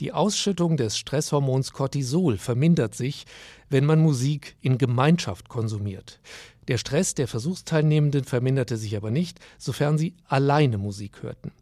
[0.00, 3.26] Die Ausschüttung des Stresshormons Cortisol vermindert sich,
[3.70, 6.20] wenn man Musik in Gemeinschaft konsumiert.
[6.68, 11.52] Der Stress der Versuchsteilnehmenden verminderte sich aber nicht, sofern sie alleine Musik hörten.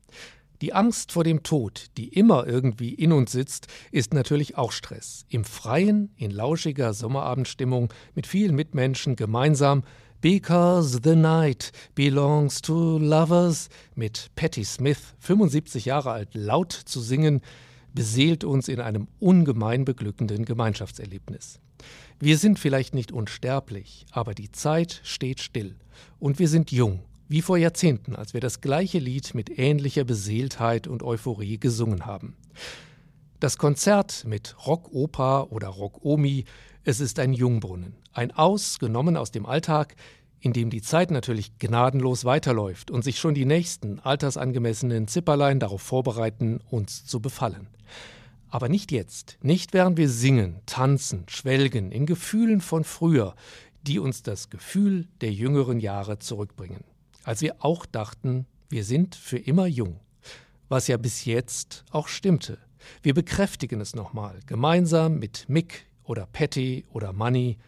[0.61, 5.25] Die Angst vor dem Tod, die immer irgendwie in uns sitzt, ist natürlich auch Stress.
[5.29, 9.85] Im Freien, in lauschiger Sommerabendstimmung, mit vielen Mitmenschen gemeinsam
[10.21, 17.41] Because the night belongs to lovers mit Patti Smith, 75 Jahre alt, laut zu singen,
[17.99, 21.59] beseelt uns in einem ungemein beglückenden Gemeinschaftserlebnis.
[22.21, 25.75] Wir sind vielleicht nicht unsterblich, aber die Zeit steht still
[26.21, 30.87] und wir sind jung, wie vor Jahrzehnten, als wir das gleiche Lied mit ähnlicher Beseeltheit
[30.87, 32.37] und Euphorie gesungen haben.
[33.41, 36.45] Das Konzert mit Rockoper oder Rockomi,
[36.85, 39.97] es ist ein Jungbrunnen, ein Aus genommen aus dem Alltag,
[40.39, 45.83] in dem die Zeit natürlich gnadenlos weiterläuft und sich schon die nächsten altersangemessenen Zipperlein darauf
[45.83, 47.67] vorbereiten, uns zu befallen.
[48.51, 53.35] Aber nicht jetzt, nicht während wir singen, tanzen, schwelgen in Gefühlen von früher,
[53.83, 56.85] die uns das Gefühl der jüngeren Jahre zurückbringen.
[57.25, 60.01] Als wir auch dachten, wir sind für immer jung.
[60.69, 62.59] Was ja bis jetzt auch stimmte.
[63.03, 67.59] Wir bekräftigen es nochmal, gemeinsam mit Mick oder Patty oder Money,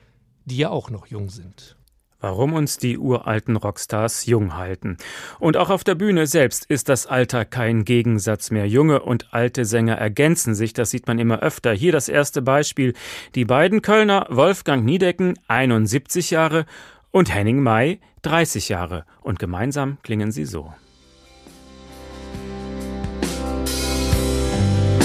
[0.44, 1.76] die ja auch noch jung sind.
[2.20, 4.98] Warum uns die uralten Rockstars jung halten.
[5.38, 8.68] Und auch auf der Bühne selbst ist das Alter kein Gegensatz mehr.
[8.68, 11.72] Junge und alte Sänger ergänzen sich, das sieht man immer öfter.
[11.72, 12.92] Hier das erste Beispiel.
[13.34, 16.66] Die beiden Kölner, Wolfgang Niedecken, 71 Jahre,
[17.10, 19.04] und Henning May, 30 Jahre.
[19.22, 20.72] Und gemeinsam klingen sie so.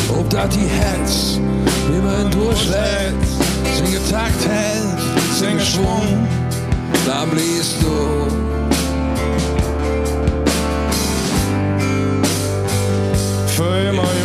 [0.09, 1.39] Ob dat die Herz
[1.87, 3.25] immer durchschlägt,
[3.73, 4.99] singe Takt hält,
[5.33, 6.27] singe Schwung
[7.05, 8.27] da bliest du.
[13.55, 14.24] Für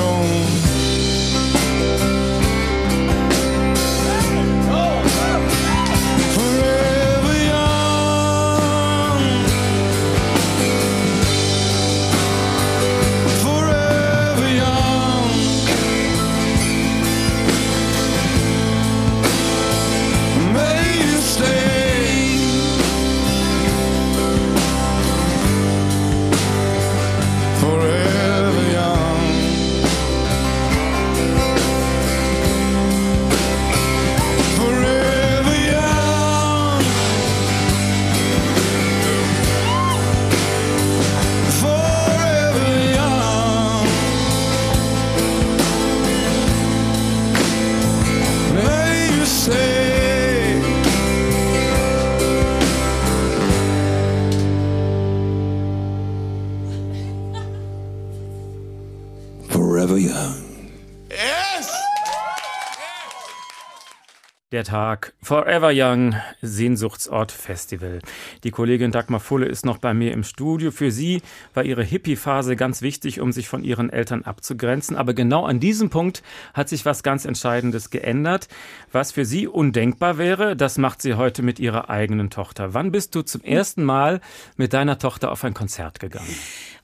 [64.60, 68.00] Der Tag Forever Young Sehnsuchtsort Festival.
[68.44, 70.70] Die Kollegin Dagmar Fulle ist noch bei mir im Studio.
[70.70, 71.22] Für sie
[71.54, 74.96] war ihre Hippie-Phase ganz wichtig, um sich von ihren Eltern abzugrenzen.
[74.96, 78.48] Aber genau an diesem Punkt hat sich was ganz Entscheidendes geändert.
[78.92, 82.74] Was für sie undenkbar wäre, das macht sie heute mit ihrer eigenen Tochter.
[82.74, 84.20] Wann bist du zum ersten Mal
[84.58, 86.36] mit deiner Tochter auf ein Konzert gegangen?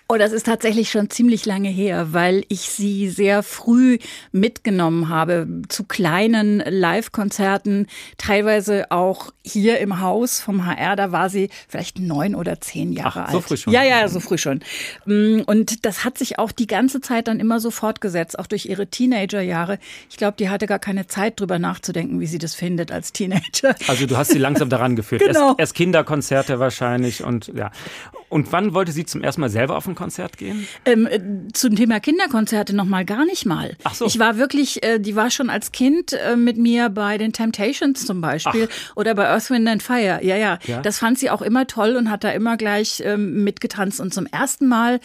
[0.08, 3.98] Oh, das ist tatsächlich schon ziemlich lange her, weil ich sie sehr früh
[4.30, 10.94] mitgenommen habe zu kleinen Live-Konzerten, teilweise auch hier im Haus vom HR.
[10.94, 13.32] Da war sie vielleicht neun oder zehn Jahre Ach, alt.
[13.32, 13.72] So früh schon.
[13.72, 14.60] Ja, ja, so früh schon.
[15.06, 18.66] Mm, und das hat sich auch die ganze Zeit dann immer so fortgesetzt, auch durch
[18.66, 19.80] ihre Teenagerjahre.
[20.08, 23.74] Ich glaube, die hatte gar keine Zeit drüber nachzudenken, wie sie das findet als Teenager.
[23.88, 25.22] Also du hast sie langsam daran geführt.
[25.26, 25.48] Genau.
[25.48, 27.72] Erst, erst Kinderkonzerte wahrscheinlich und ja.
[28.28, 30.68] Und wann wollte sie zum ersten Mal selber auf ein Konzert gehen?
[30.84, 31.20] Ähm, äh,
[31.52, 33.76] zum Thema Kinderkonzerte noch mal gar nicht mal.
[33.82, 34.06] Ach so.
[34.06, 38.06] Ich war wirklich, äh, die war schon als Kind äh, mit mir bei den Temptations
[38.06, 40.20] zum Beispiel oder bei Earth, Wind and Fire.
[40.22, 40.80] Ja, ja, Ja?
[40.82, 44.00] Das fand sie auch immer toll und hat da immer gleich ähm, mitgetanzt.
[44.00, 45.00] Und zum ersten Mal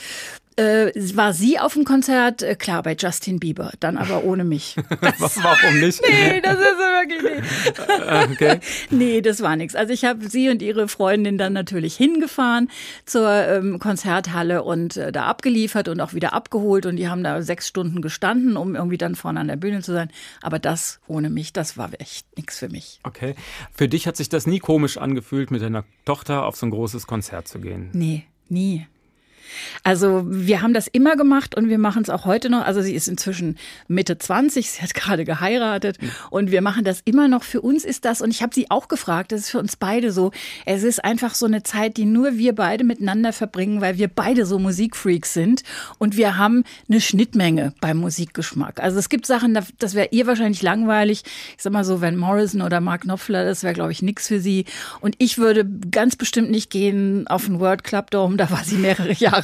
[0.62, 4.76] äh, war sie auf dem Konzert, äh, klar, bei Justin Bieber, dann aber ohne mich.
[5.00, 6.02] Warum nicht?
[6.12, 7.80] Nee, das ist wirklich nicht.
[7.89, 8.60] Äh, okay.
[8.91, 9.76] Nee, das war nichts.
[9.76, 12.69] Also ich habe sie und ihre Freundin dann natürlich hingefahren
[13.06, 17.41] zur ähm, Konzerthalle und äh, da abgeliefert und auch wieder abgeholt und die haben da
[17.41, 20.10] sechs Stunden gestanden, um irgendwie dann vorne an der Bühne zu sein.
[20.41, 23.00] Aber das ohne mich, das war echt nichts für mich.
[23.04, 23.36] Okay.
[23.74, 27.08] Für dich hat sich das nie komisch angefühlt, mit deiner Tochter auf so ein großes
[27.08, 27.89] Konzert zu gehen?
[27.93, 28.86] Nee, nie.
[29.83, 32.65] Also wir haben das immer gemacht und wir machen es auch heute noch.
[32.65, 35.97] Also sie ist inzwischen Mitte 20, sie hat gerade geheiratet
[36.29, 37.43] und wir machen das immer noch.
[37.43, 40.11] Für uns ist das, und ich habe sie auch gefragt, das ist für uns beide
[40.11, 40.31] so,
[40.65, 44.45] es ist einfach so eine Zeit, die nur wir beide miteinander verbringen, weil wir beide
[44.45, 45.63] so Musikfreaks sind
[45.97, 48.81] und wir haben eine Schnittmenge beim Musikgeschmack.
[48.81, 51.23] Also es gibt Sachen, das wäre ihr wahrscheinlich langweilig.
[51.57, 54.39] Ich sag mal so, Van Morrison oder Mark Knopfler, das wäre, glaube ich, nix für
[54.39, 54.65] sie.
[54.99, 58.75] Und ich würde ganz bestimmt nicht gehen auf ein World Club Dome, da war sie
[58.75, 59.40] mehrere Jahre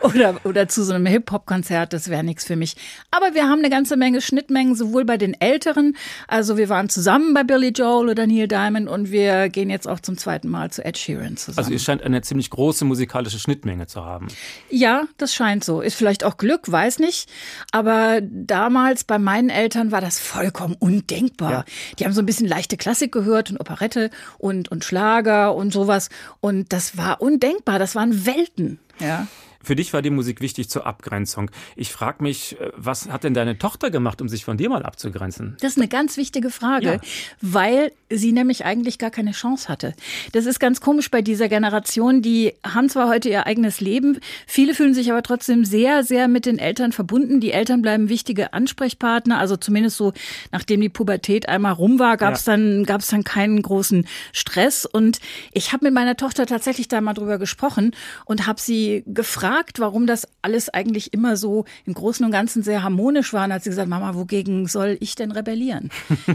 [0.00, 2.76] oder, oder zu so einem Hip-Hop-Konzert, das wäre nichts für mich.
[3.10, 5.96] Aber wir haben eine ganze Menge Schnittmengen, sowohl bei den Älteren,
[6.28, 10.00] also wir waren zusammen bei Billy Joel oder Neil Diamond und wir gehen jetzt auch
[10.00, 11.58] zum zweiten Mal zu Ed Sheeran zusammen.
[11.58, 14.28] Also ihr scheint eine ziemlich große musikalische Schnittmenge zu haben.
[14.70, 15.80] Ja, das scheint so.
[15.80, 17.28] Ist vielleicht auch Glück, weiß nicht.
[17.72, 21.50] Aber damals bei meinen Eltern war das vollkommen undenkbar.
[21.50, 21.64] Ja.
[21.98, 26.08] Die haben so ein bisschen leichte Klassik gehört und Operette und, und Schlager und sowas.
[26.40, 27.78] Und das war undenkbar.
[27.78, 28.78] Das waren Welten.
[28.98, 29.26] Ja.
[29.66, 31.50] Für dich war die Musik wichtig zur Abgrenzung.
[31.74, 34.84] Ich frage mich, äh, was hat denn deine Tochter gemacht, um sich von dir mal
[34.84, 35.56] abzugrenzen?
[35.60, 37.00] Das ist eine ganz wichtige Frage, Ja.
[37.42, 39.94] weil sie nämlich eigentlich gar keine Chance hatte.
[40.30, 42.22] Das ist ganz komisch bei dieser Generation.
[42.22, 46.46] Die haben zwar heute ihr eigenes Leben, viele fühlen sich aber trotzdem sehr, sehr mit
[46.46, 47.40] den Eltern verbunden.
[47.40, 50.12] Die Eltern bleiben wichtige Ansprechpartner, also zumindest so,
[50.52, 52.52] nachdem die Pubertät einmal rum war, gab es Ja.
[52.52, 54.86] dann, gab es dann keinen großen Stress.
[54.86, 55.18] Und
[55.50, 57.90] ich habe mit meiner Tochter tatsächlich da mal drüber gesprochen
[58.26, 62.62] und habe sie gefragt, gefragt, warum das alles eigentlich immer so im Großen und Ganzen
[62.62, 63.44] sehr harmonisch war.
[63.46, 65.90] Und hat sie gesagt, Mama, wogegen soll ich denn rebellieren?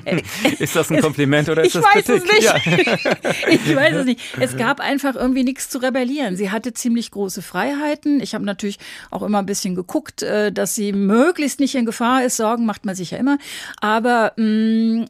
[0.59, 2.23] ist das ein Kompliment oder ist ich das weiß Kritik?
[2.25, 2.43] Es nicht.
[2.43, 3.47] Ja.
[3.49, 4.21] ich weiß es nicht.
[4.39, 6.35] Es gab einfach irgendwie nichts zu rebellieren.
[6.35, 8.21] Sie hatte ziemlich große Freiheiten.
[8.21, 8.79] Ich habe natürlich
[9.11, 12.37] auch immer ein bisschen geguckt, äh, dass sie möglichst nicht in Gefahr ist.
[12.37, 13.37] Sorgen macht man sich ja immer.
[13.79, 15.05] Aber mh, mm,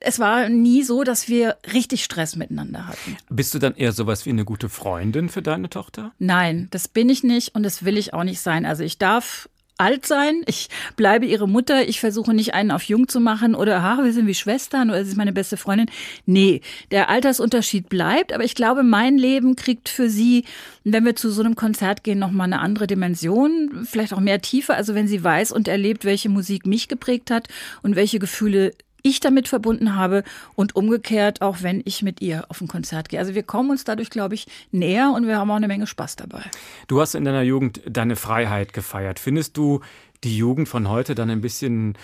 [0.00, 3.16] es war nie so, dass wir richtig Stress miteinander hatten.
[3.28, 6.12] Bist du dann eher sowas wie eine gute Freundin für deine Tochter?
[6.18, 8.64] Nein, das bin ich nicht und das will ich auch nicht sein.
[8.64, 13.08] Also ich darf alt sein, ich bleibe ihre Mutter, ich versuche nicht einen auf jung
[13.08, 15.90] zu machen oder ha, wir sind wie Schwestern oder sie ist meine beste Freundin.
[16.24, 20.44] Nee, der Altersunterschied bleibt, aber ich glaube, mein Leben kriegt für sie,
[20.84, 24.74] wenn wir zu so einem Konzert gehen, nochmal eine andere Dimension, vielleicht auch mehr Tiefe,
[24.74, 27.48] also wenn sie weiß und erlebt, welche Musik mich geprägt hat
[27.82, 32.60] und welche Gefühle ich damit verbunden habe und umgekehrt auch wenn ich mit ihr auf
[32.60, 33.18] ein Konzert gehe.
[33.18, 36.16] Also wir kommen uns dadurch, glaube ich, näher und wir haben auch eine Menge Spaß
[36.16, 36.42] dabei.
[36.88, 39.18] Du hast in deiner Jugend deine Freiheit gefeiert.
[39.18, 39.80] Findest du
[40.24, 41.94] die Jugend von heute dann ein bisschen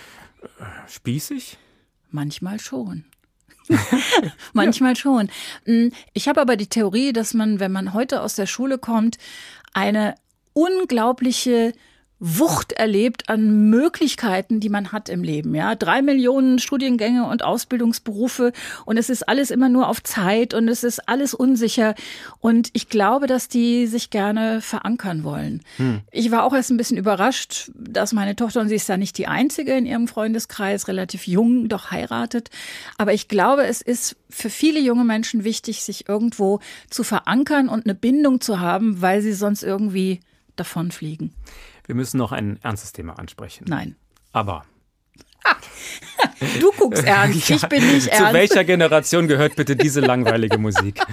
[0.41, 1.57] äh, spießig?
[2.11, 3.05] Manchmal schon.
[4.53, 5.29] Manchmal schon.
[5.65, 9.17] Hm, ich habe aber die Theorie, dass man, wenn man heute aus der Schule kommt,
[9.73, 10.15] eine
[10.53, 11.73] unglaubliche
[12.19, 15.55] Wucht erlebt an Möglichkeiten, die man hat im Leben.
[15.55, 18.51] Ja, drei Millionen Studiengänge und Ausbildungsberufe
[18.85, 21.95] und es ist alles immer nur auf Zeit und es ist alles unsicher.
[22.39, 25.63] Und ich glaube, dass die sich gerne verankern wollen.
[25.77, 26.01] Hm.
[26.11, 29.17] Ich war auch erst ein bisschen überrascht, dass meine Tochter, und sie ist ja nicht
[29.17, 32.49] die einzige in ihrem Freundeskreis, relativ jung, doch heiratet.
[32.97, 37.85] Aber ich glaube, es ist für viele junge Menschen wichtig, sich irgendwo zu verankern und
[37.85, 40.19] eine Bindung zu haben, weil sie sonst irgendwie
[40.55, 41.33] davonfliegen.
[41.89, 43.65] Wir müssen noch ein ernstes Thema ansprechen.
[43.67, 43.95] Nein.
[44.31, 44.63] Aber.
[46.59, 48.27] Du guckst ernst, ich bin nicht ernst.
[48.27, 51.01] Zu welcher Generation gehört bitte diese langweilige Musik?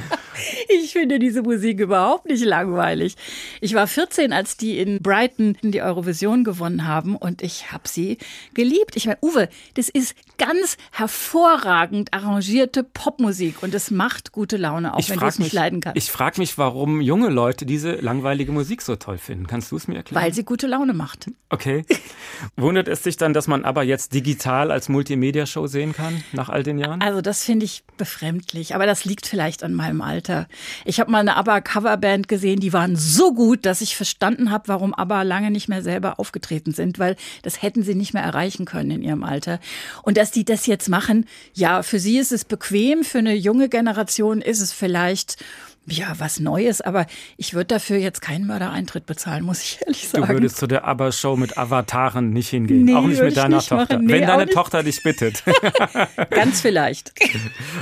[0.69, 3.17] Ich finde diese Musik überhaupt nicht langweilig.
[3.61, 8.19] Ich war 14, als die in Brighton die Eurovision gewonnen haben und ich habe sie
[8.55, 8.97] geliebt.
[8.97, 14.99] Ich meine, Uwe, das ist ganz hervorragend arrangierte Popmusik und es macht gute Laune, auch
[14.99, 15.97] ich wenn du es nicht leiden kannst.
[15.97, 19.47] Ich frage mich, warum junge Leute diese langweilige Musik so toll finden.
[19.47, 20.23] Kannst du es mir erklären?
[20.23, 21.31] Weil sie gute Laune macht.
[21.49, 21.85] Okay.
[22.57, 26.63] Wundert es dich dann, dass man aber jetzt digital als Multimedia-Show sehen kann, nach all
[26.63, 27.01] den Jahren?
[27.01, 30.49] Also das finde ich befremdlich, aber das liegt vielleicht an meinem Alter.
[30.85, 34.95] Ich habe mal eine ABBA-Coverband gesehen, die waren so gut, dass ich verstanden habe, warum
[34.95, 38.91] ABBA lange nicht mehr selber aufgetreten sind, weil das hätten sie nicht mehr erreichen können
[38.91, 39.61] in ihrem Alter.
[40.03, 43.69] Und dass die das jetzt machen, ja, für sie ist es bequem, für eine junge
[43.69, 45.37] Generation ist es vielleicht
[45.89, 50.27] ja, was Neues, aber ich würde dafür jetzt keinen Mördereintritt bezahlen, muss ich ehrlich sagen.
[50.27, 53.69] Du würdest zu der ABBA-Show mit Avataren nicht hingehen, nee, auch nicht mit deiner nicht
[53.69, 55.45] Tochter, nee, wenn deine Tochter dich bittet.
[56.31, 57.13] Ganz vielleicht.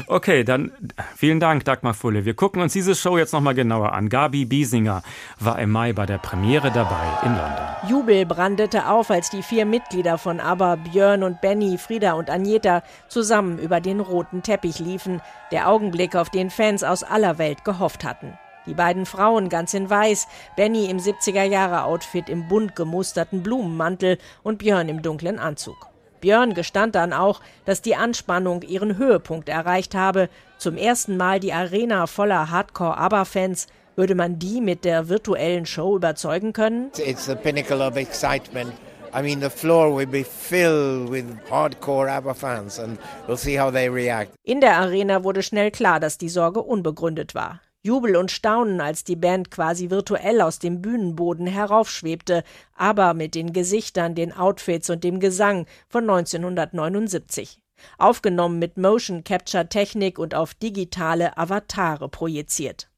[0.07, 0.73] Okay, dann
[1.17, 2.25] vielen Dank, Dagmar Fulle.
[2.25, 4.09] Wir gucken uns diese Show jetzt nochmal genauer an.
[4.09, 5.03] Gabi Biesinger
[5.41, 7.75] war im Mai bei der Premiere dabei in London.
[7.89, 12.83] Jubel brandete auf, als die vier Mitglieder von ABBA, Björn und Benny, Frieda und Agneta,
[13.09, 15.21] zusammen über den roten Teppich liefen.
[15.55, 18.37] Der Augenblick, auf den Fans aus aller Welt gehofft hatten.
[18.67, 24.89] Die beiden Frauen ganz in weiß, Benny im 70er-Jahre-Outfit im bunt gemusterten Blumenmantel und Björn
[24.89, 25.77] im dunklen Anzug.
[26.21, 30.29] Björn gestand dann auch, dass die Anspannung ihren Höhepunkt erreicht habe.
[30.59, 33.69] Zum ersten Mal die Arena voller Hardcore-ABBA-Fans.
[33.95, 36.91] Würde man die mit der virtuellen Show überzeugen können?
[36.97, 38.73] It's the pinnacle of excitement.
[39.15, 42.99] I mean, the floor will be filled with hardcore ABBA fans and
[43.29, 44.33] we'll see how they react.
[44.43, 47.61] In der Arena wurde schnell klar, dass die Sorge unbegründet war.
[47.83, 52.43] Jubel und Staunen, als die Band quasi virtuell aus dem Bühnenboden heraufschwebte,
[52.75, 57.61] aber mit den Gesichtern, den Outfits und dem Gesang von 1979.
[57.99, 62.89] Aufgenommen mit Motion Capture Technik und auf digitale Avatare projiziert.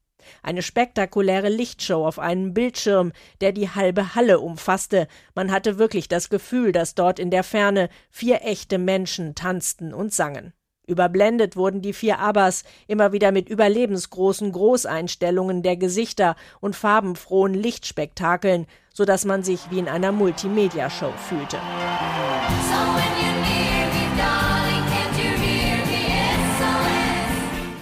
[0.43, 3.11] Eine spektakuläre Lichtshow auf einem Bildschirm,
[3.41, 5.07] der die halbe Halle umfasste.
[5.35, 10.13] Man hatte wirklich das Gefühl, dass dort in der Ferne vier echte Menschen tanzten und
[10.13, 10.53] sangen.
[10.87, 18.67] Überblendet wurden die vier Abbas immer wieder mit überlebensgroßen Großeinstellungen der Gesichter und farbenfrohen Lichtspektakeln,
[18.93, 21.57] so dass man sich wie in einer Multimedia-Show fühlte.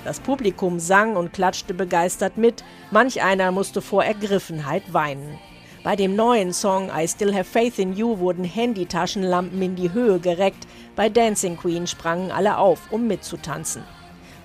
[0.05, 5.39] Das Publikum sang und klatschte begeistert mit, manch einer musste vor Ergriffenheit weinen.
[5.83, 10.19] Bei dem neuen Song I Still Have Faith in You wurden Handytaschenlampen in die Höhe
[10.19, 13.83] gereckt, bei Dancing Queen sprangen alle auf, um mitzutanzen.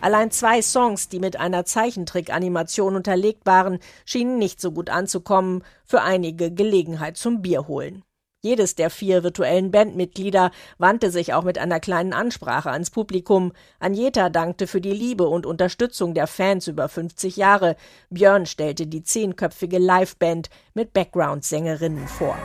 [0.01, 6.01] Allein zwei Songs, die mit einer Zeichentrick-Animation unterlegt waren, schienen nicht so gut anzukommen, für
[6.01, 8.03] einige Gelegenheit zum Bier holen.
[8.43, 13.53] Jedes der vier virtuellen Bandmitglieder wandte sich auch mit einer kleinen Ansprache ans Publikum.
[13.81, 17.77] Anjeta dankte für die Liebe und Unterstützung der Fans über 50 Jahre.
[18.09, 22.39] Björn stellte die zehnköpfige Liveband mit Background-Sängerinnen vor.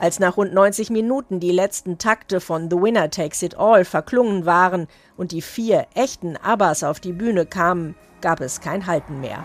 [0.00, 4.46] Als nach rund 90 Minuten die letzten Takte von The Winner Takes It All verklungen
[4.46, 4.88] waren
[5.18, 9.44] und die vier echten Abbas auf die Bühne kamen, gab es kein Halten mehr.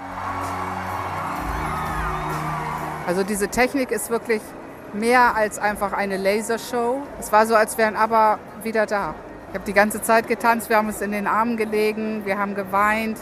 [3.06, 4.42] Also diese Technik ist wirklich
[4.94, 7.02] mehr als einfach eine Lasershow.
[7.20, 9.14] Es war so, als wären ABBA wieder da.
[9.50, 12.56] Ich habe die ganze Zeit getanzt, wir haben uns in den Armen gelegen, wir haben
[12.56, 13.18] geweint,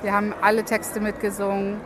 [0.00, 1.78] wir haben alle Texte mitgesungen.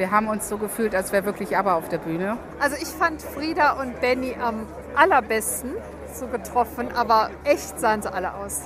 [0.00, 2.38] Wir haben uns so gefühlt, als wäre wirklich aber auf der Bühne.
[2.58, 5.72] Also ich fand Frieda und Benny am allerbesten
[6.14, 8.62] so getroffen, aber echt sahen sie alle aus.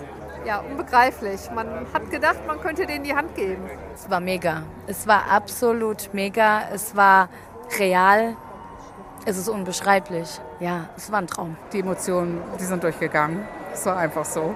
[0.47, 1.51] Ja, unbegreiflich.
[1.53, 3.68] Man hat gedacht, man könnte denen die Hand geben.
[3.97, 4.62] Es war mega.
[4.87, 6.68] Es war absolut mega.
[6.72, 7.28] Es war
[7.80, 8.37] real.
[9.24, 10.41] Es ist unbeschreiblich.
[10.61, 11.57] Ja, es war ein Traum.
[11.72, 13.45] Die Emotionen, die sind durchgegangen.
[13.72, 14.55] Es war einfach so.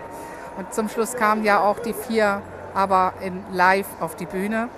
[0.57, 2.41] Und zum Schluss kamen ja auch die vier
[2.73, 4.69] aber in live auf die Bühne.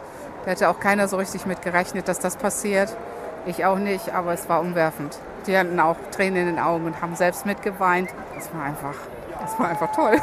[0.45, 2.97] Da hätte auch keiner so richtig mit gerechnet, dass das passiert.
[3.47, 5.19] Ich auch nicht, aber es war umwerfend.
[5.47, 8.11] Die hatten auch Tränen in den Augen und haben selbst mitgeweint.
[8.35, 8.95] Das war einfach,
[9.41, 10.17] das war einfach toll.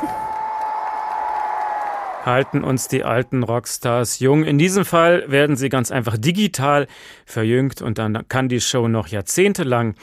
[2.26, 4.44] Halten uns die alten Rockstars jung.
[4.44, 6.88] In diesem Fall werden sie ganz einfach digital
[7.26, 9.96] verjüngt und dann kann die Show noch jahrzehntelang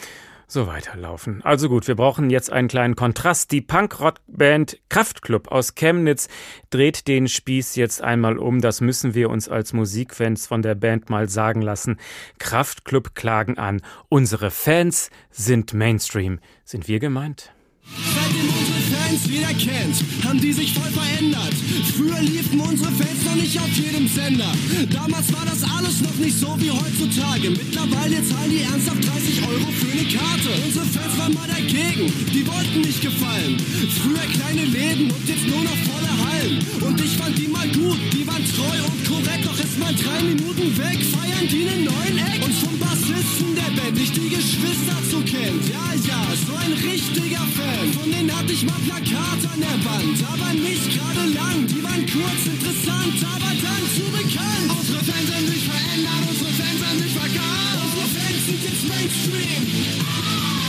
[0.55, 1.43] so weiterlaufen.
[1.45, 3.53] Also gut, wir brauchen jetzt einen kleinen Kontrast.
[3.53, 6.29] Die Punkrock-Band Kraftklub aus Chemnitz
[6.71, 8.63] dreht den Spieß jetzt einmal um.
[8.63, 11.99] Das müssen wir uns als Musikfans von der Band mal sagen lassen.
[12.39, 13.83] Kraftklub klagen an.
[14.09, 16.41] Unsere Fans sind Mainstream.
[16.65, 17.53] Sind wir gemeint?
[17.85, 18.74] Seitdem unsere
[19.05, 21.55] Fans jeder kennt, haben die sich voll verändert.
[21.97, 24.51] Früher liefen unsere Fans noch nicht auf jedem Sender.
[24.91, 27.51] Damals war das alles noch nicht so wie heutzutage.
[27.51, 30.51] Mittlerweile zahlen die ernsthaft 30 Euro für eine Karte.
[30.65, 33.61] Unsere Fans waren mal dagegen, die wollten nicht gefallen.
[34.01, 36.65] Früher kleine Läden und jetzt nur noch volle Hallen.
[36.81, 39.45] Und ich fand die mal gut, die waren treu und korrekt.
[39.45, 42.41] Doch ist mal drei Minuten weg, feiern die einen neuen Eck.
[42.41, 45.69] Und vom Bassisten der Band nicht die Geschwister zu kennt.
[45.69, 47.93] Ja, ja, so ein richtiger Fan.
[47.93, 51.67] Von denen hatte ich mal Plakat an der Wand, aber nicht gerade lang.
[51.67, 54.71] Die waren kurz interessant, aber dann zu bekannt.
[54.71, 57.75] Unsere Fans sind sich verändert, unsere Fans sind sich vergangen.
[57.83, 59.63] Unsere Fans sind jetzt Mainstream.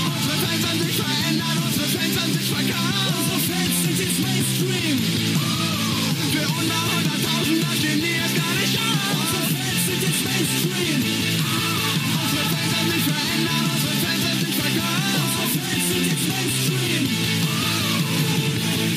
[0.09, 3.13] Unsere Fans sind sich verändert, unsere Fans sind sich vergangen.
[3.13, 4.97] Unsere Fans sind jetzt Mainstream.
[6.33, 9.05] Für unter 100.000, das stehen die jetzt gar nicht an.
[9.21, 10.97] Unsere Fans sind jetzt Mainstream.
[12.09, 15.13] Unsere Fans sind sich verändert, unsere Fans sind sich vergangen.
[15.13, 17.84] Unsere Fans sind jetzt Mainstream.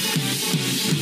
[0.00, 0.97] Thank you.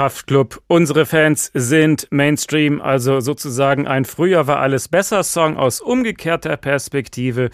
[0.00, 0.62] Kraftklub.
[0.66, 7.50] Unsere Fans sind Mainstream, also sozusagen ein Früher war alles besser Song aus umgekehrter Perspektive.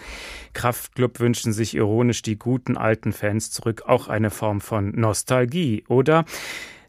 [0.53, 6.23] Kraftklub wünschen sich ironisch die guten alten Fans zurück, auch eine Form von Nostalgie, oder?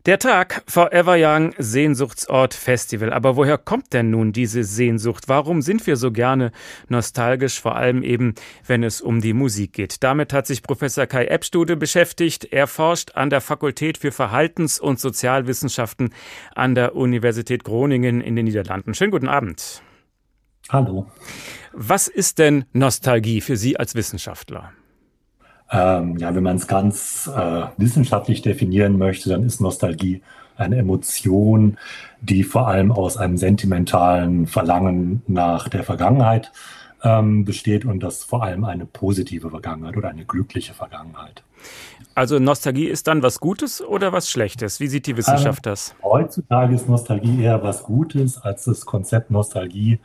[0.08, 3.12] Der Tag Forever Young Sehnsuchtsort Festival.
[3.12, 5.24] Aber woher kommt denn nun diese Sehnsucht?
[5.28, 6.50] Warum sind wir so gerne
[6.88, 8.34] nostalgisch, vor allem eben,
[8.66, 10.02] wenn es um die Musik geht?
[10.02, 12.46] Damit hat sich Professor Kai Eppstude beschäftigt.
[12.46, 16.14] Er forscht an der Fakultät für Verhaltens- und Sozialwissenschaften
[16.54, 18.94] an der Universität Groningen in den Niederlanden.
[18.94, 19.82] Schönen guten Abend.
[20.70, 21.12] Hallo.
[21.74, 24.72] Was ist denn Nostalgie für Sie als Wissenschaftler?
[25.70, 30.22] Ähm, ja, wenn man es ganz äh, wissenschaftlich definieren möchte, dann ist Nostalgie
[30.56, 31.78] eine Emotion,
[32.20, 36.50] die vor allem aus einem sentimentalen Verlangen nach der Vergangenheit
[37.04, 41.42] ähm, besteht und das vor allem eine positive Vergangenheit oder eine glückliche Vergangenheit.
[42.14, 44.80] Also Nostalgie ist dann was Gutes oder was Schlechtes?
[44.80, 45.94] Wie sieht die Wissenschaft ähm, das?
[46.02, 50.00] Heutzutage ist Nostalgie eher was Gutes, als das Konzept Nostalgie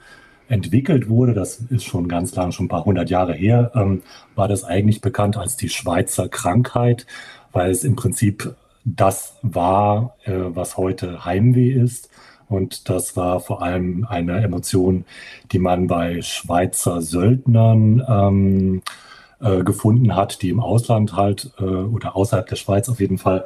[0.53, 4.03] entwickelt wurde, das ist schon ganz lang, schon ein paar hundert Jahre her, ähm,
[4.35, 7.07] war das eigentlich bekannt als die Schweizer Krankheit,
[7.51, 12.09] weil es im Prinzip das war, äh, was heute Heimweh ist.
[12.49, 15.05] Und das war vor allem eine Emotion,
[15.51, 18.81] die man bei Schweizer Söldnern ähm,
[19.41, 23.45] äh, gefunden hat, die im Ausland halt äh, oder außerhalb der Schweiz auf jeden Fall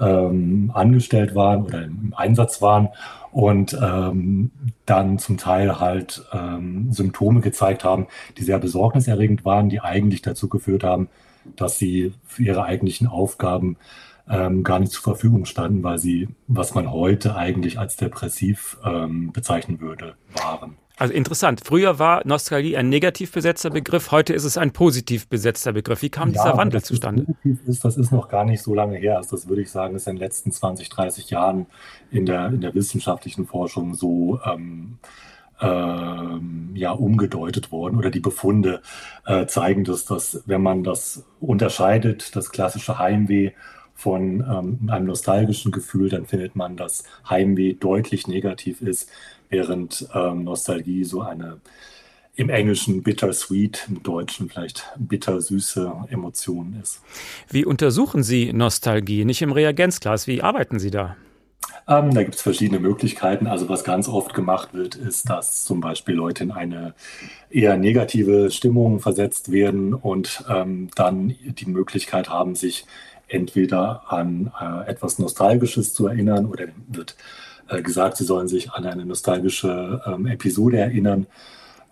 [0.00, 2.88] ähm, angestellt waren oder im Einsatz waren
[3.30, 4.50] und ähm,
[4.86, 10.48] dann zum Teil halt ähm, Symptome gezeigt haben, die sehr besorgniserregend waren, die eigentlich dazu
[10.48, 11.08] geführt haben,
[11.56, 13.76] dass sie für ihre eigentlichen Aufgaben
[14.28, 19.32] ähm, gar nicht zur Verfügung standen, weil sie, was man heute eigentlich als depressiv ähm,
[19.32, 20.76] bezeichnen würde, waren.
[20.98, 21.60] Also interessant.
[21.64, 26.02] Früher war Nostalgie ein negativ besetzter Begriff, heute ist es ein positiv besetzter Begriff.
[26.02, 27.22] Wie kam ja, dieser Wandel zustande?
[27.22, 29.16] Positiv ist, das ist noch gar nicht so lange her.
[29.16, 31.66] Also das würde ich sagen, ist in den letzten 20, 30 Jahren
[32.10, 34.98] in der, in der wissenschaftlichen Forschung so ähm,
[35.60, 38.82] ähm, ja, umgedeutet worden oder die Befunde
[39.24, 43.52] äh, zeigen, dass das, wenn man das unterscheidet, das klassische Heimweh
[43.94, 49.10] von ähm, einem nostalgischen Gefühl, dann findet man, dass Heimweh deutlich negativ ist
[49.48, 51.60] während ähm, Nostalgie so eine
[52.38, 57.02] im Englischen bittersweet, im Deutschen vielleicht bittersüße Emotion ist.
[57.50, 59.24] Wie untersuchen Sie Nostalgie?
[59.24, 60.28] Nicht im Reagenzglas.
[60.28, 61.16] Wie arbeiten Sie da?
[61.88, 63.48] Ähm, da gibt es verschiedene Möglichkeiten.
[63.48, 66.94] Also was ganz oft gemacht wird, ist, dass zum Beispiel Leute in eine
[67.50, 72.86] eher negative Stimmung versetzt werden und ähm, dann die Möglichkeit haben, sich
[73.26, 77.16] entweder an äh, etwas Nostalgisches zu erinnern oder wird
[77.68, 81.26] äh, gesagt, sie sollen sich an eine nostalgische ähm, Episode erinnern.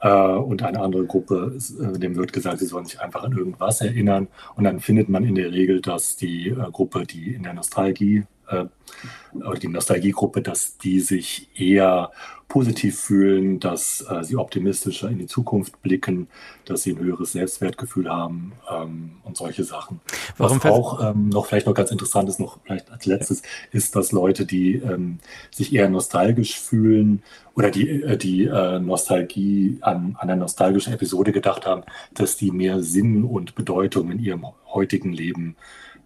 [0.01, 3.81] Äh, und eine andere Gruppe, äh, dem wird gesagt, sie sollen sich einfach an irgendwas
[3.81, 4.29] erinnern.
[4.55, 8.25] Und dann findet man in der Regel, dass die äh, Gruppe, die in der Nostalgie
[8.49, 12.11] oder die Nostalgiegruppe, dass die sich eher
[12.49, 16.29] positiv fühlen, dass äh, sie optimistischer in die Zukunft blicken,
[16.65, 20.01] dass sie ein höheres Selbstwertgefühl haben ähm, und solche Sachen.
[20.39, 23.43] Warum Was auch ähm, noch vielleicht noch ganz interessant ist, noch vielleicht als letztes,
[23.73, 25.19] ist, dass Leute, die ähm,
[25.51, 27.23] sich eher nostalgisch fühlen
[27.57, 31.83] oder die, äh, die äh, Nostalgie an, an eine nostalgische Episode gedacht haben,
[32.15, 35.57] dass die mehr Sinn und Bedeutung in ihrem heutigen Leben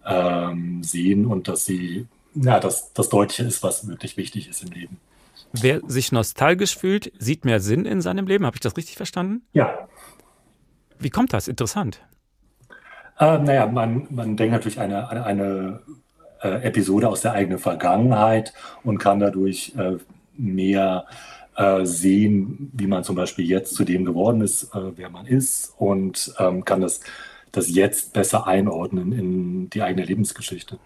[0.05, 4.71] ähm, sehen und dass sie ja, das, das Deutliche ist, was wirklich wichtig ist im
[4.71, 4.99] Leben.
[5.53, 8.45] Wer sich nostalgisch fühlt, sieht mehr Sinn in seinem Leben.
[8.45, 9.41] Habe ich das richtig verstanden?
[9.51, 9.87] Ja.
[10.97, 11.47] Wie kommt das?
[11.47, 12.01] Interessant.
[13.19, 15.81] Äh, naja, man, man denkt natürlich eine, eine, eine
[16.41, 18.53] äh, Episode aus der eigenen Vergangenheit
[18.83, 19.97] und kann dadurch äh,
[20.37, 21.05] mehr
[21.55, 25.73] äh, sehen, wie man zum Beispiel jetzt zu dem geworden ist, äh, wer man ist
[25.77, 27.01] und ähm, kann das,
[27.51, 30.79] das jetzt besser einordnen in die eigene Lebensgeschichte.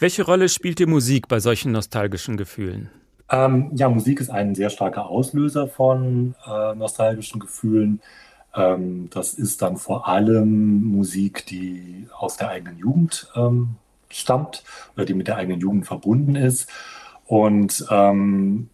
[0.00, 2.88] Welche Rolle spielt die Musik bei solchen nostalgischen Gefühlen?
[3.28, 8.00] Ähm, ja, Musik ist ein sehr starker Auslöser von äh, nostalgischen Gefühlen.
[8.54, 13.76] Ähm, das ist dann vor allem Musik, die aus der eigenen Jugend ähm,
[14.08, 14.64] stammt
[14.96, 16.70] oder die mit der eigenen Jugend verbunden ist.
[17.26, 18.70] Und ähm,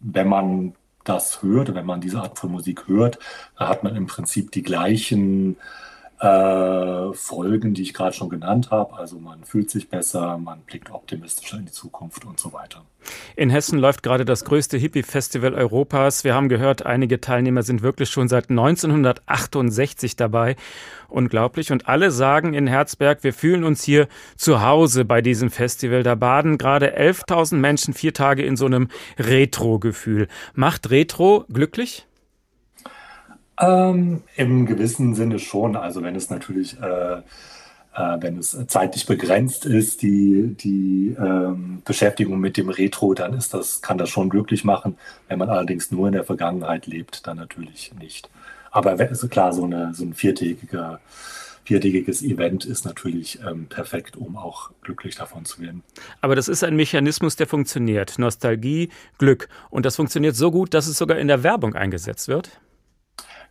[0.00, 0.72] wenn man
[1.04, 3.18] das hört, wenn man diese Art von Musik hört,
[3.58, 5.89] dann hat man im Prinzip die gleichen äh,
[6.20, 8.94] Folgen, die ich gerade schon genannt habe.
[8.96, 12.84] Also man fühlt sich besser, man blickt optimistischer in die Zukunft und so weiter.
[13.36, 16.22] In Hessen läuft gerade das größte Hippie-Festival Europas.
[16.22, 20.56] Wir haben gehört, einige Teilnehmer sind wirklich schon seit 1968 dabei.
[21.08, 21.72] Unglaublich.
[21.72, 24.06] Und alle sagen in Herzberg, wir fühlen uns hier
[24.36, 26.02] zu Hause bei diesem Festival.
[26.02, 30.28] Da baden gerade 11.000 Menschen vier Tage in so einem Retro-Gefühl.
[30.52, 32.06] Macht Retro glücklich?
[33.60, 35.76] Ähm, Im gewissen Sinne schon.
[35.76, 37.20] Also wenn es natürlich, äh, äh,
[37.94, 43.82] wenn es zeitlich begrenzt ist, die, die ähm, Beschäftigung mit dem Retro, dann ist das,
[43.82, 44.96] kann das schon glücklich machen.
[45.28, 48.30] Wenn man allerdings nur in der Vergangenheit lebt, dann natürlich nicht.
[48.70, 51.00] Aber also klar, so, eine, so ein viertägiger
[51.64, 55.84] viertägiges Event ist natürlich ähm, perfekt, um auch glücklich davon zu werden.
[56.20, 58.18] Aber das ist ein Mechanismus, der funktioniert.
[58.18, 58.88] Nostalgie,
[59.18, 59.48] Glück.
[59.68, 62.60] Und das funktioniert so gut, dass es sogar in der Werbung eingesetzt wird.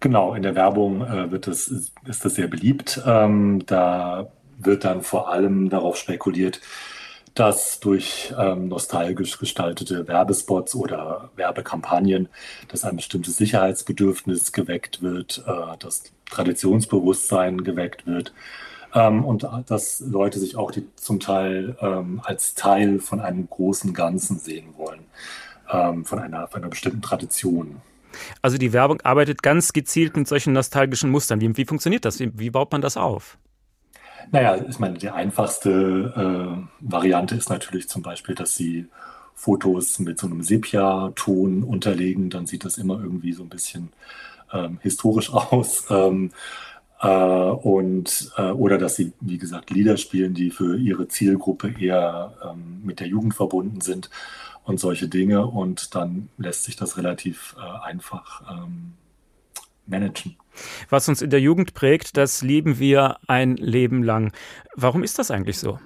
[0.01, 1.93] Genau, in der Werbung äh, wird das, ist
[2.25, 3.01] das sehr beliebt.
[3.05, 6.61] Ähm, da wird dann vor allem darauf spekuliert,
[7.33, 12.29] dass durch ähm, nostalgisch gestaltete Werbespots oder Werbekampagnen,
[12.69, 18.33] dass ein bestimmtes Sicherheitsbedürfnis geweckt wird, äh, dass Traditionsbewusstsein geweckt wird
[18.93, 23.93] ähm, und dass Leute sich auch die, zum Teil ähm, als Teil von einem großen
[23.93, 25.05] Ganzen sehen wollen,
[25.71, 27.81] ähm, von, einer, von einer bestimmten Tradition.
[28.41, 31.41] Also die Werbung arbeitet ganz gezielt mit solchen nostalgischen Mustern.
[31.41, 32.19] Wie, wie funktioniert das?
[32.19, 33.37] Wie, wie, baut man das auf?
[34.31, 38.87] Naja, ich meine, die einfachste äh, Variante ist natürlich zum Beispiel, dass sie
[39.33, 42.29] Fotos mit so einem Sepia-Ton unterlegen.
[42.29, 43.89] Dann sieht das immer irgendwie so ein bisschen
[44.53, 45.85] ähm, historisch aus.
[45.89, 46.31] Ähm,
[47.01, 52.33] äh, und, äh, oder dass sie, wie gesagt, Lieder spielen, die für ihre Zielgruppe eher
[52.43, 54.09] ähm, mit der Jugend verbunden sind
[54.69, 55.45] und solche Dinge.
[55.47, 58.93] Und dann lässt sich das relativ äh, einfach ähm,
[59.87, 60.37] managen.
[60.89, 64.31] Was uns in der Jugend prägt, das lieben wir ein Leben lang.
[64.75, 65.79] Warum ist das eigentlich so?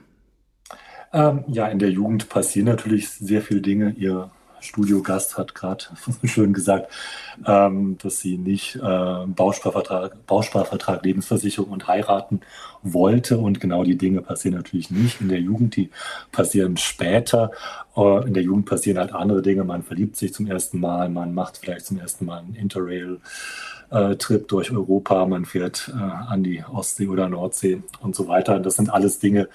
[1.13, 3.91] Ähm, ja, in der Jugend passieren natürlich sehr viele Dinge.
[3.91, 4.31] Ihr
[4.63, 5.85] Studiogast hat gerade
[6.23, 6.91] schön gesagt,
[7.45, 12.41] ähm, dass sie nicht äh, Bausparvertrag, Bausparvertrag, Lebensversicherung und heiraten
[12.81, 13.37] wollte.
[13.37, 15.89] Und genau die Dinge passieren natürlich nicht in der Jugend, die
[16.31, 17.51] passieren später.
[17.95, 19.63] Äh, in der Jugend passieren halt andere Dinge.
[19.63, 23.19] Man verliebt sich zum ersten Mal, man macht vielleicht zum ersten Mal einen Interrail.
[23.89, 28.59] Äh, Trip durch Europa, man fährt äh, an die Ostsee oder Nordsee und so weiter.
[28.59, 29.49] Das sind alles Dinge,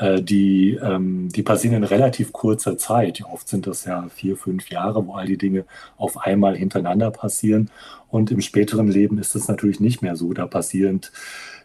[0.00, 3.22] die, ähm, die passieren in relativ kurzer Zeit.
[3.24, 5.64] Oft sind das ja vier, fünf Jahre, wo all die Dinge
[5.96, 7.70] auf einmal hintereinander passieren.
[8.08, 10.32] Und im späteren Leben ist das natürlich nicht mehr so.
[10.32, 11.02] Da passieren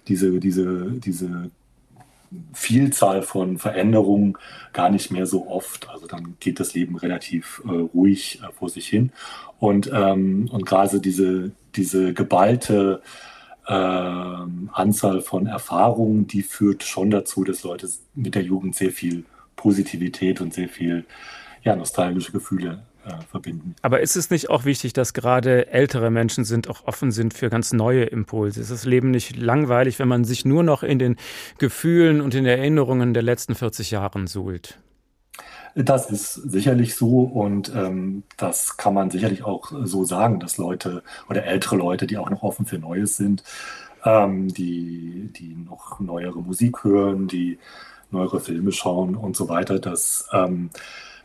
[0.08, 1.52] diese, diese, diese
[2.54, 4.38] Vielzahl von Veränderungen
[4.74, 5.90] gar nicht mehr so oft.
[5.90, 9.12] Also dann geht das Leben relativ äh, ruhig äh, vor sich hin.
[9.60, 13.08] Und, ähm, und gerade diese, diese geballte äh,
[13.74, 20.40] Anzahl von Erfahrungen, die führt schon dazu, dass Leute mit der Jugend sehr viel Positivität
[20.40, 21.06] und sehr viel
[21.64, 23.76] ja, nostalgische Gefühle äh, verbinden.
[23.82, 27.50] Aber ist es nicht auch wichtig, dass gerade ältere Menschen sind, auch offen sind für
[27.50, 28.62] ganz neue Impulse?
[28.62, 31.18] Ist das Leben nicht langweilig, wenn man sich nur noch in den
[31.58, 34.80] Gefühlen und in Erinnerungen der letzten 40 Jahre suhlt?
[35.84, 41.04] Das ist sicherlich so und ähm, das kann man sicherlich auch so sagen, dass Leute
[41.30, 43.44] oder ältere Leute, die auch noch offen für Neues sind,
[44.04, 47.60] ähm, die, die noch neuere Musik hören, die
[48.10, 50.72] neuere Filme schauen und so weiter, dass, ähm,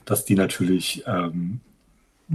[0.04, 1.60] dass die natürlich ähm,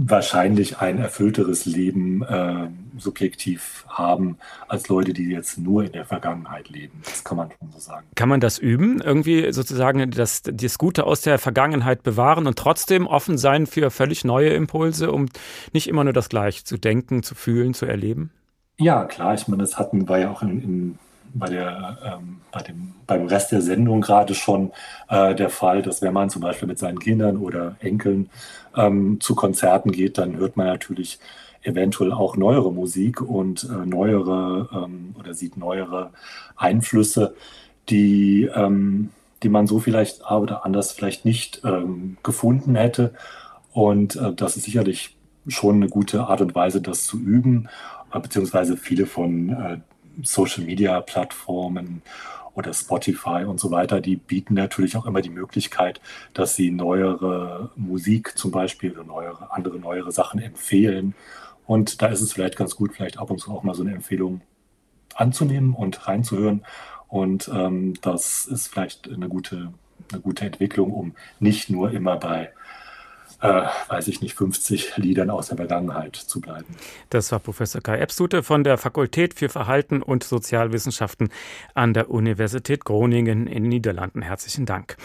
[0.00, 4.38] wahrscheinlich ein erfüllteres Leben äh, subjektiv haben
[4.68, 7.00] als Leute, die jetzt nur in der Vergangenheit leben.
[7.04, 8.06] Das kann man schon so sagen.
[8.14, 9.00] Kann man das üben?
[9.00, 14.24] Irgendwie sozusagen das, das Gute aus der Vergangenheit bewahren und trotzdem offen sein für völlig
[14.24, 15.26] neue Impulse, um
[15.72, 18.30] nicht immer nur das Gleiche zu denken, zu fühlen, zu erleben?
[18.78, 19.34] Ja, klar.
[19.34, 20.98] Ich meine, das hatten wir ja auch in, in
[21.34, 24.72] bei der, ähm, bei dem, beim Rest der Sendung gerade schon
[25.08, 28.30] äh, der Fall, dass wenn man zum Beispiel mit seinen Kindern oder Enkeln
[28.76, 31.18] ähm, zu Konzerten geht, dann hört man natürlich
[31.62, 36.10] eventuell auch neuere Musik und äh, neuere ähm, oder sieht neuere
[36.56, 37.34] Einflüsse,
[37.88, 39.10] die, ähm,
[39.42, 43.12] die man so vielleicht oder anders vielleicht nicht ähm, gefunden hätte.
[43.72, 45.16] Und äh, das ist sicherlich
[45.46, 47.68] schon eine gute Art und Weise, das zu üben,
[48.12, 49.78] äh, beziehungsweise viele von äh,
[50.22, 52.02] Social-Media-Plattformen
[52.54, 56.00] oder Spotify und so weiter, die bieten natürlich auch immer die Möglichkeit,
[56.34, 61.14] dass sie neuere Musik zum Beispiel oder neuere, andere neuere Sachen empfehlen.
[61.66, 63.94] Und da ist es vielleicht ganz gut, vielleicht ab und zu auch mal so eine
[63.94, 64.40] Empfehlung
[65.14, 66.64] anzunehmen und reinzuhören.
[67.06, 69.72] Und ähm, das ist vielleicht eine gute,
[70.10, 72.50] eine gute Entwicklung, um nicht nur immer bei
[73.40, 76.76] äh, weiß ich nicht, 50 Liedern aus der Vergangenheit zu bleiben.
[77.08, 81.28] Das war Professor Kai Epsute von der Fakultät für Verhalten und Sozialwissenschaften
[81.74, 84.22] an der Universität Groningen in den Niederlanden.
[84.22, 84.96] Herzlichen Dank.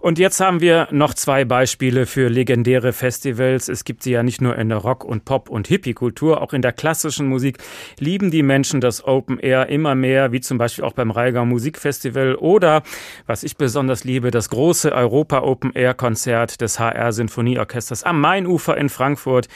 [0.00, 3.68] Und jetzt haben wir noch zwei Beispiele für legendäre Festivals.
[3.68, 6.62] Es gibt sie ja nicht nur in der Rock- und Pop- und Hippie-Kultur, auch in
[6.62, 7.58] der klassischen Musik
[8.00, 12.34] lieben die Menschen das Open Air immer mehr, wie zum Beispiel auch beim Reigau Musikfestival
[12.34, 12.82] oder,
[13.26, 18.22] was ich besonders liebe, das große Europa Open Air Konzert des HR Sinfonieorchesters Orchesters am
[18.22, 19.48] Mainufer in Frankfurt.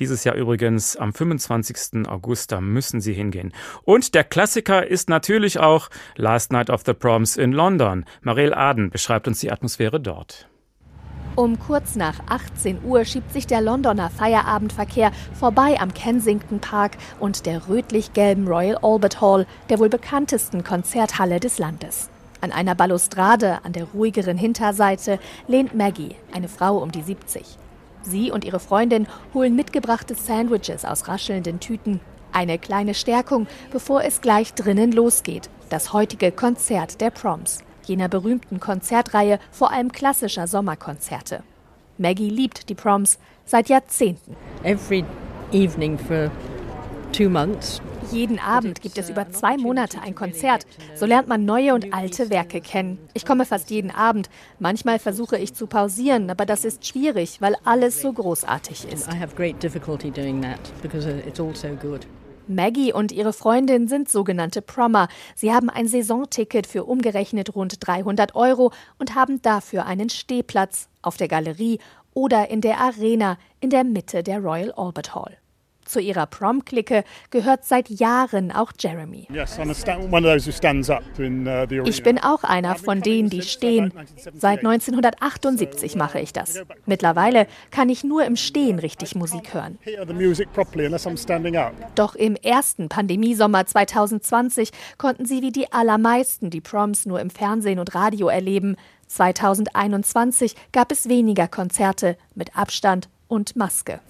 [0.00, 2.08] Dieses Jahr übrigens am 25.
[2.08, 3.52] August, da müssen Sie hingehen.
[3.84, 8.04] Und der Klassiker ist natürlich auch Last Night of the Proms in London.
[8.22, 10.48] Marielle Aden beschreibt uns die Atmosphäre dort.
[11.36, 17.46] Um kurz nach 18 Uhr schiebt sich der Londoner Feierabendverkehr vorbei am Kensington Park und
[17.46, 22.10] der rötlich-gelben Royal Albert Hall, der wohl bekanntesten Konzerthalle des Landes.
[22.40, 27.58] An einer Balustrade an der ruhigeren Hinterseite lehnt Maggie, eine Frau um die 70.
[28.08, 32.00] Sie und ihre Freundin holen mitgebrachte Sandwiches aus raschelnden Tüten.
[32.32, 35.48] Eine kleine Stärkung, bevor es gleich drinnen losgeht.
[35.70, 41.42] Das heutige Konzert der Proms, jener berühmten Konzertreihe vor allem klassischer Sommerkonzerte.
[41.98, 44.36] Maggie liebt die Proms seit Jahrzehnten.
[44.62, 45.04] Every
[45.52, 46.30] evening for
[47.12, 47.80] two months
[48.10, 50.66] Jeden Abend gibt es über zwei Monate ein Konzert.
[50.94, 52.98] So lernt man neue und alte Werke kennen.
[53.12, 54.30] Ich komme fast jeden Abend.
[54.58, 59.08] Manchmal versuche ich zu pausieren, aber das ist schwierig, weil alles so großartig ist.
[62.46, 65.08] Maggie und ihre Freundin sind sogenannte Prommer.
[65.34, 71.18] Sie haben ein Saisonticket für umgerechnet rund 300 Euro und haben dafür einen Stehplatz auf
[71.18, 71.78] der Galerie
[72.14, 75.36] oder in der Arena in der Mitte der Royal Albert Hall.
[75.88, 79.26] Zu ihrer Prom-Clique gehört seit Jahren auch Jeremy.
[79.30, 79.36] Uh,
[81.84, 83.92] ich bin auch einer von denen, die stehen.
[84.34, 86.62] Seit 1978 mache ich das.
[86.84, 89.78] Mittlerweile kann ich nur im Stehen richtig Musik hören.
[91.94, 97.78] Doch im ersten Pandemiesommer 2020 konnten sie wie die allermeisten die Proms nur im Fernsehen
[97.78, 98.76] und Radio erleben.
[99.06, 104.00] 2021 gab es weniger Konzerte mit Abstand und Maske.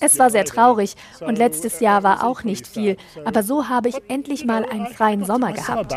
[0.00, 0.94] Es war sehr traurig.
[1.20, 5.24] Und letztes Jahr war auch nicht viel, aber so habe ich endlich mal einen freien
[5.24, 5.94] Sommer gehabt.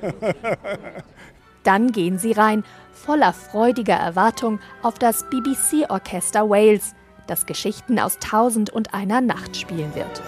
[1.62, 6.94] Dann gehen sie rein, voller freudiger Erwartung auf das BBC-Orchester Wales,
[7.26, 10.22] das Geschichten aus Tausend und einer Nacht spielen wird.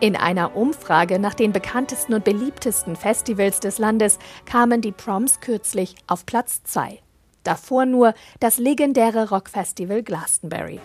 [0.00, 5.96] In einer Umfrage nach den bekanntesten und beliebtesten Festivals des Landes kamen die Proms kürzlich
[6.06, 7.00] auf Platz 2.
[7.42, 10.80] Davor nur das legendäre Rockfestival Glastonbury.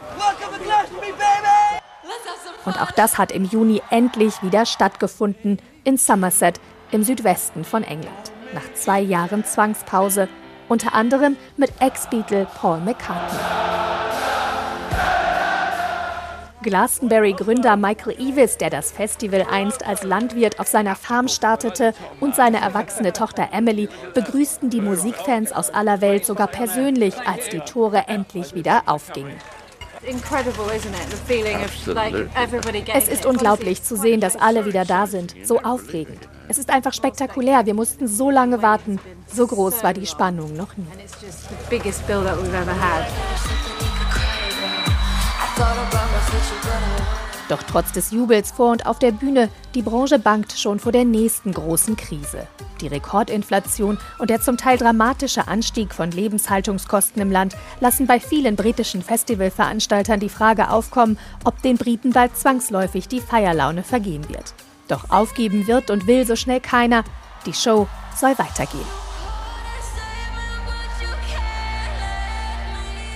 [2.66, 6.60] Und auch das hat im Juni endlich wieder stattgefunden in Somerset
[6.92, 8.32] im Südwesten von England.
[8.54, 10.28] Nach zwei Jahren Zwangspause,
[10.70, 13.38] unter anderem mit Ex-Beatle Paul McCartney.
[16.64, 22.60] Glastonbury-Gründer Michael Eavis, der das Festival einst als Landwirt auf seiner Farm startete, und seine
[22.60, 28.56] erwachsene Tochter Emily begrüßten die Musikfans aus aller Welt sogar persönlich, als die Tore endlich
[28.56, 29.36] wieder aufgingen.
[32.94, 35.34] Es ist unglaublich zu sehen, dass alle wieder da sind.
[35.46, 36.28] So aufregend.
[36.50, 37.66] Es ist einfach spektakulär.
[37.66, 39.00] Wir mussten so lange warten.
[39.28, 40.86] So groß war die Spannung noch nie.
[47.50, 51.06] Doch trotz des Jubels vor und auf der Bühne, die Branche bangt schon vor der
[51.06, 52.48] nächsten großen Krise.
[52.82, 58.56] Die Rekordinflation und der zum Teil dramatische Anstieg von Lebenshaltungskosten im Land lassen bei vielen
[58.56, 64.54] britischen Festivalveranstaltern die Frage aufkommen, ob den Briten bald zwangsläufig die Feierlaune vergehen wird.
[64.88, 67.04] Doch aufgeben wird und will so schnell keiner.
[67.46, 69.13] Die Show soll weitergehen.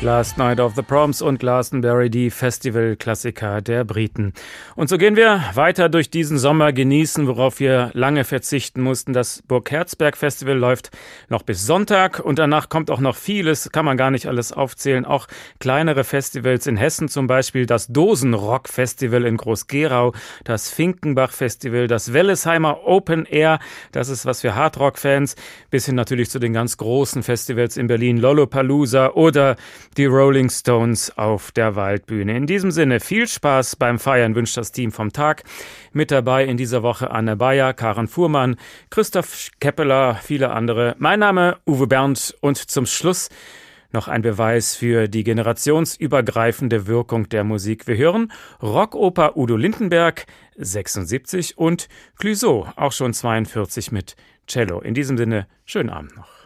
[0.01, 4.33] Last Night of the Proms und Glastonbury, die Festivalklassiker der Briten.
[4.75, 9.13] Und so gehen wir weiter durch diesen Sommer genießen, worauf wir lange verzichten mussten.
[9.13, 10.91] Das Burg Herzberg Festival läuft
[11.29, 15.03] noch bis Sonntag und danach kommt auch noch vieles, kann man gar nicht alles aufzählen.
[15.03, 15.25] Auch
[15.59, 22.13] kleinere Festivals in Hessen, zum Beispiel das Dosenrock Festival in Groß-Gerau, das Finkenbach Festival, das
[22.13, 23.57] Wellesheimer Open Air,
[23.93, 25.35] das ist was für Hardrock-Fans,
[25.71, 29.55] bis hin natürlich zu den ganz großen Festivals in Berlin, Lollapalooza oder
[29.95, 32.35] die Rolling Stones auf der Waldbühne.
[32.35, 35.43] In diesem Sinne viel Spaß beim Feiern wünscht das Team vom Tag.
[35.93, 38.57] Mit dabei in dieser Woche Anne Bayer, Karen Fuhrmann,
[38.89, 40.95] Christoph Keppeler, viele andere.
[40.99, 43.29] Mein Name Uwe Berndt und zum Schluss
[43.91, 47.87] noch ein Beweis für die generationsübergreifende Wirkung der Musik.
[47.87, 48.31] Wir hören
[48.61, 50.25] Rockoper Udo Lindenberg,
[50.57, 54.15] 76 und Clouseau, auch schon 42 mit
[54.47, 54.79] Cello.
[54.81, 56.36] In diesem Sinne, schönen Abend noch.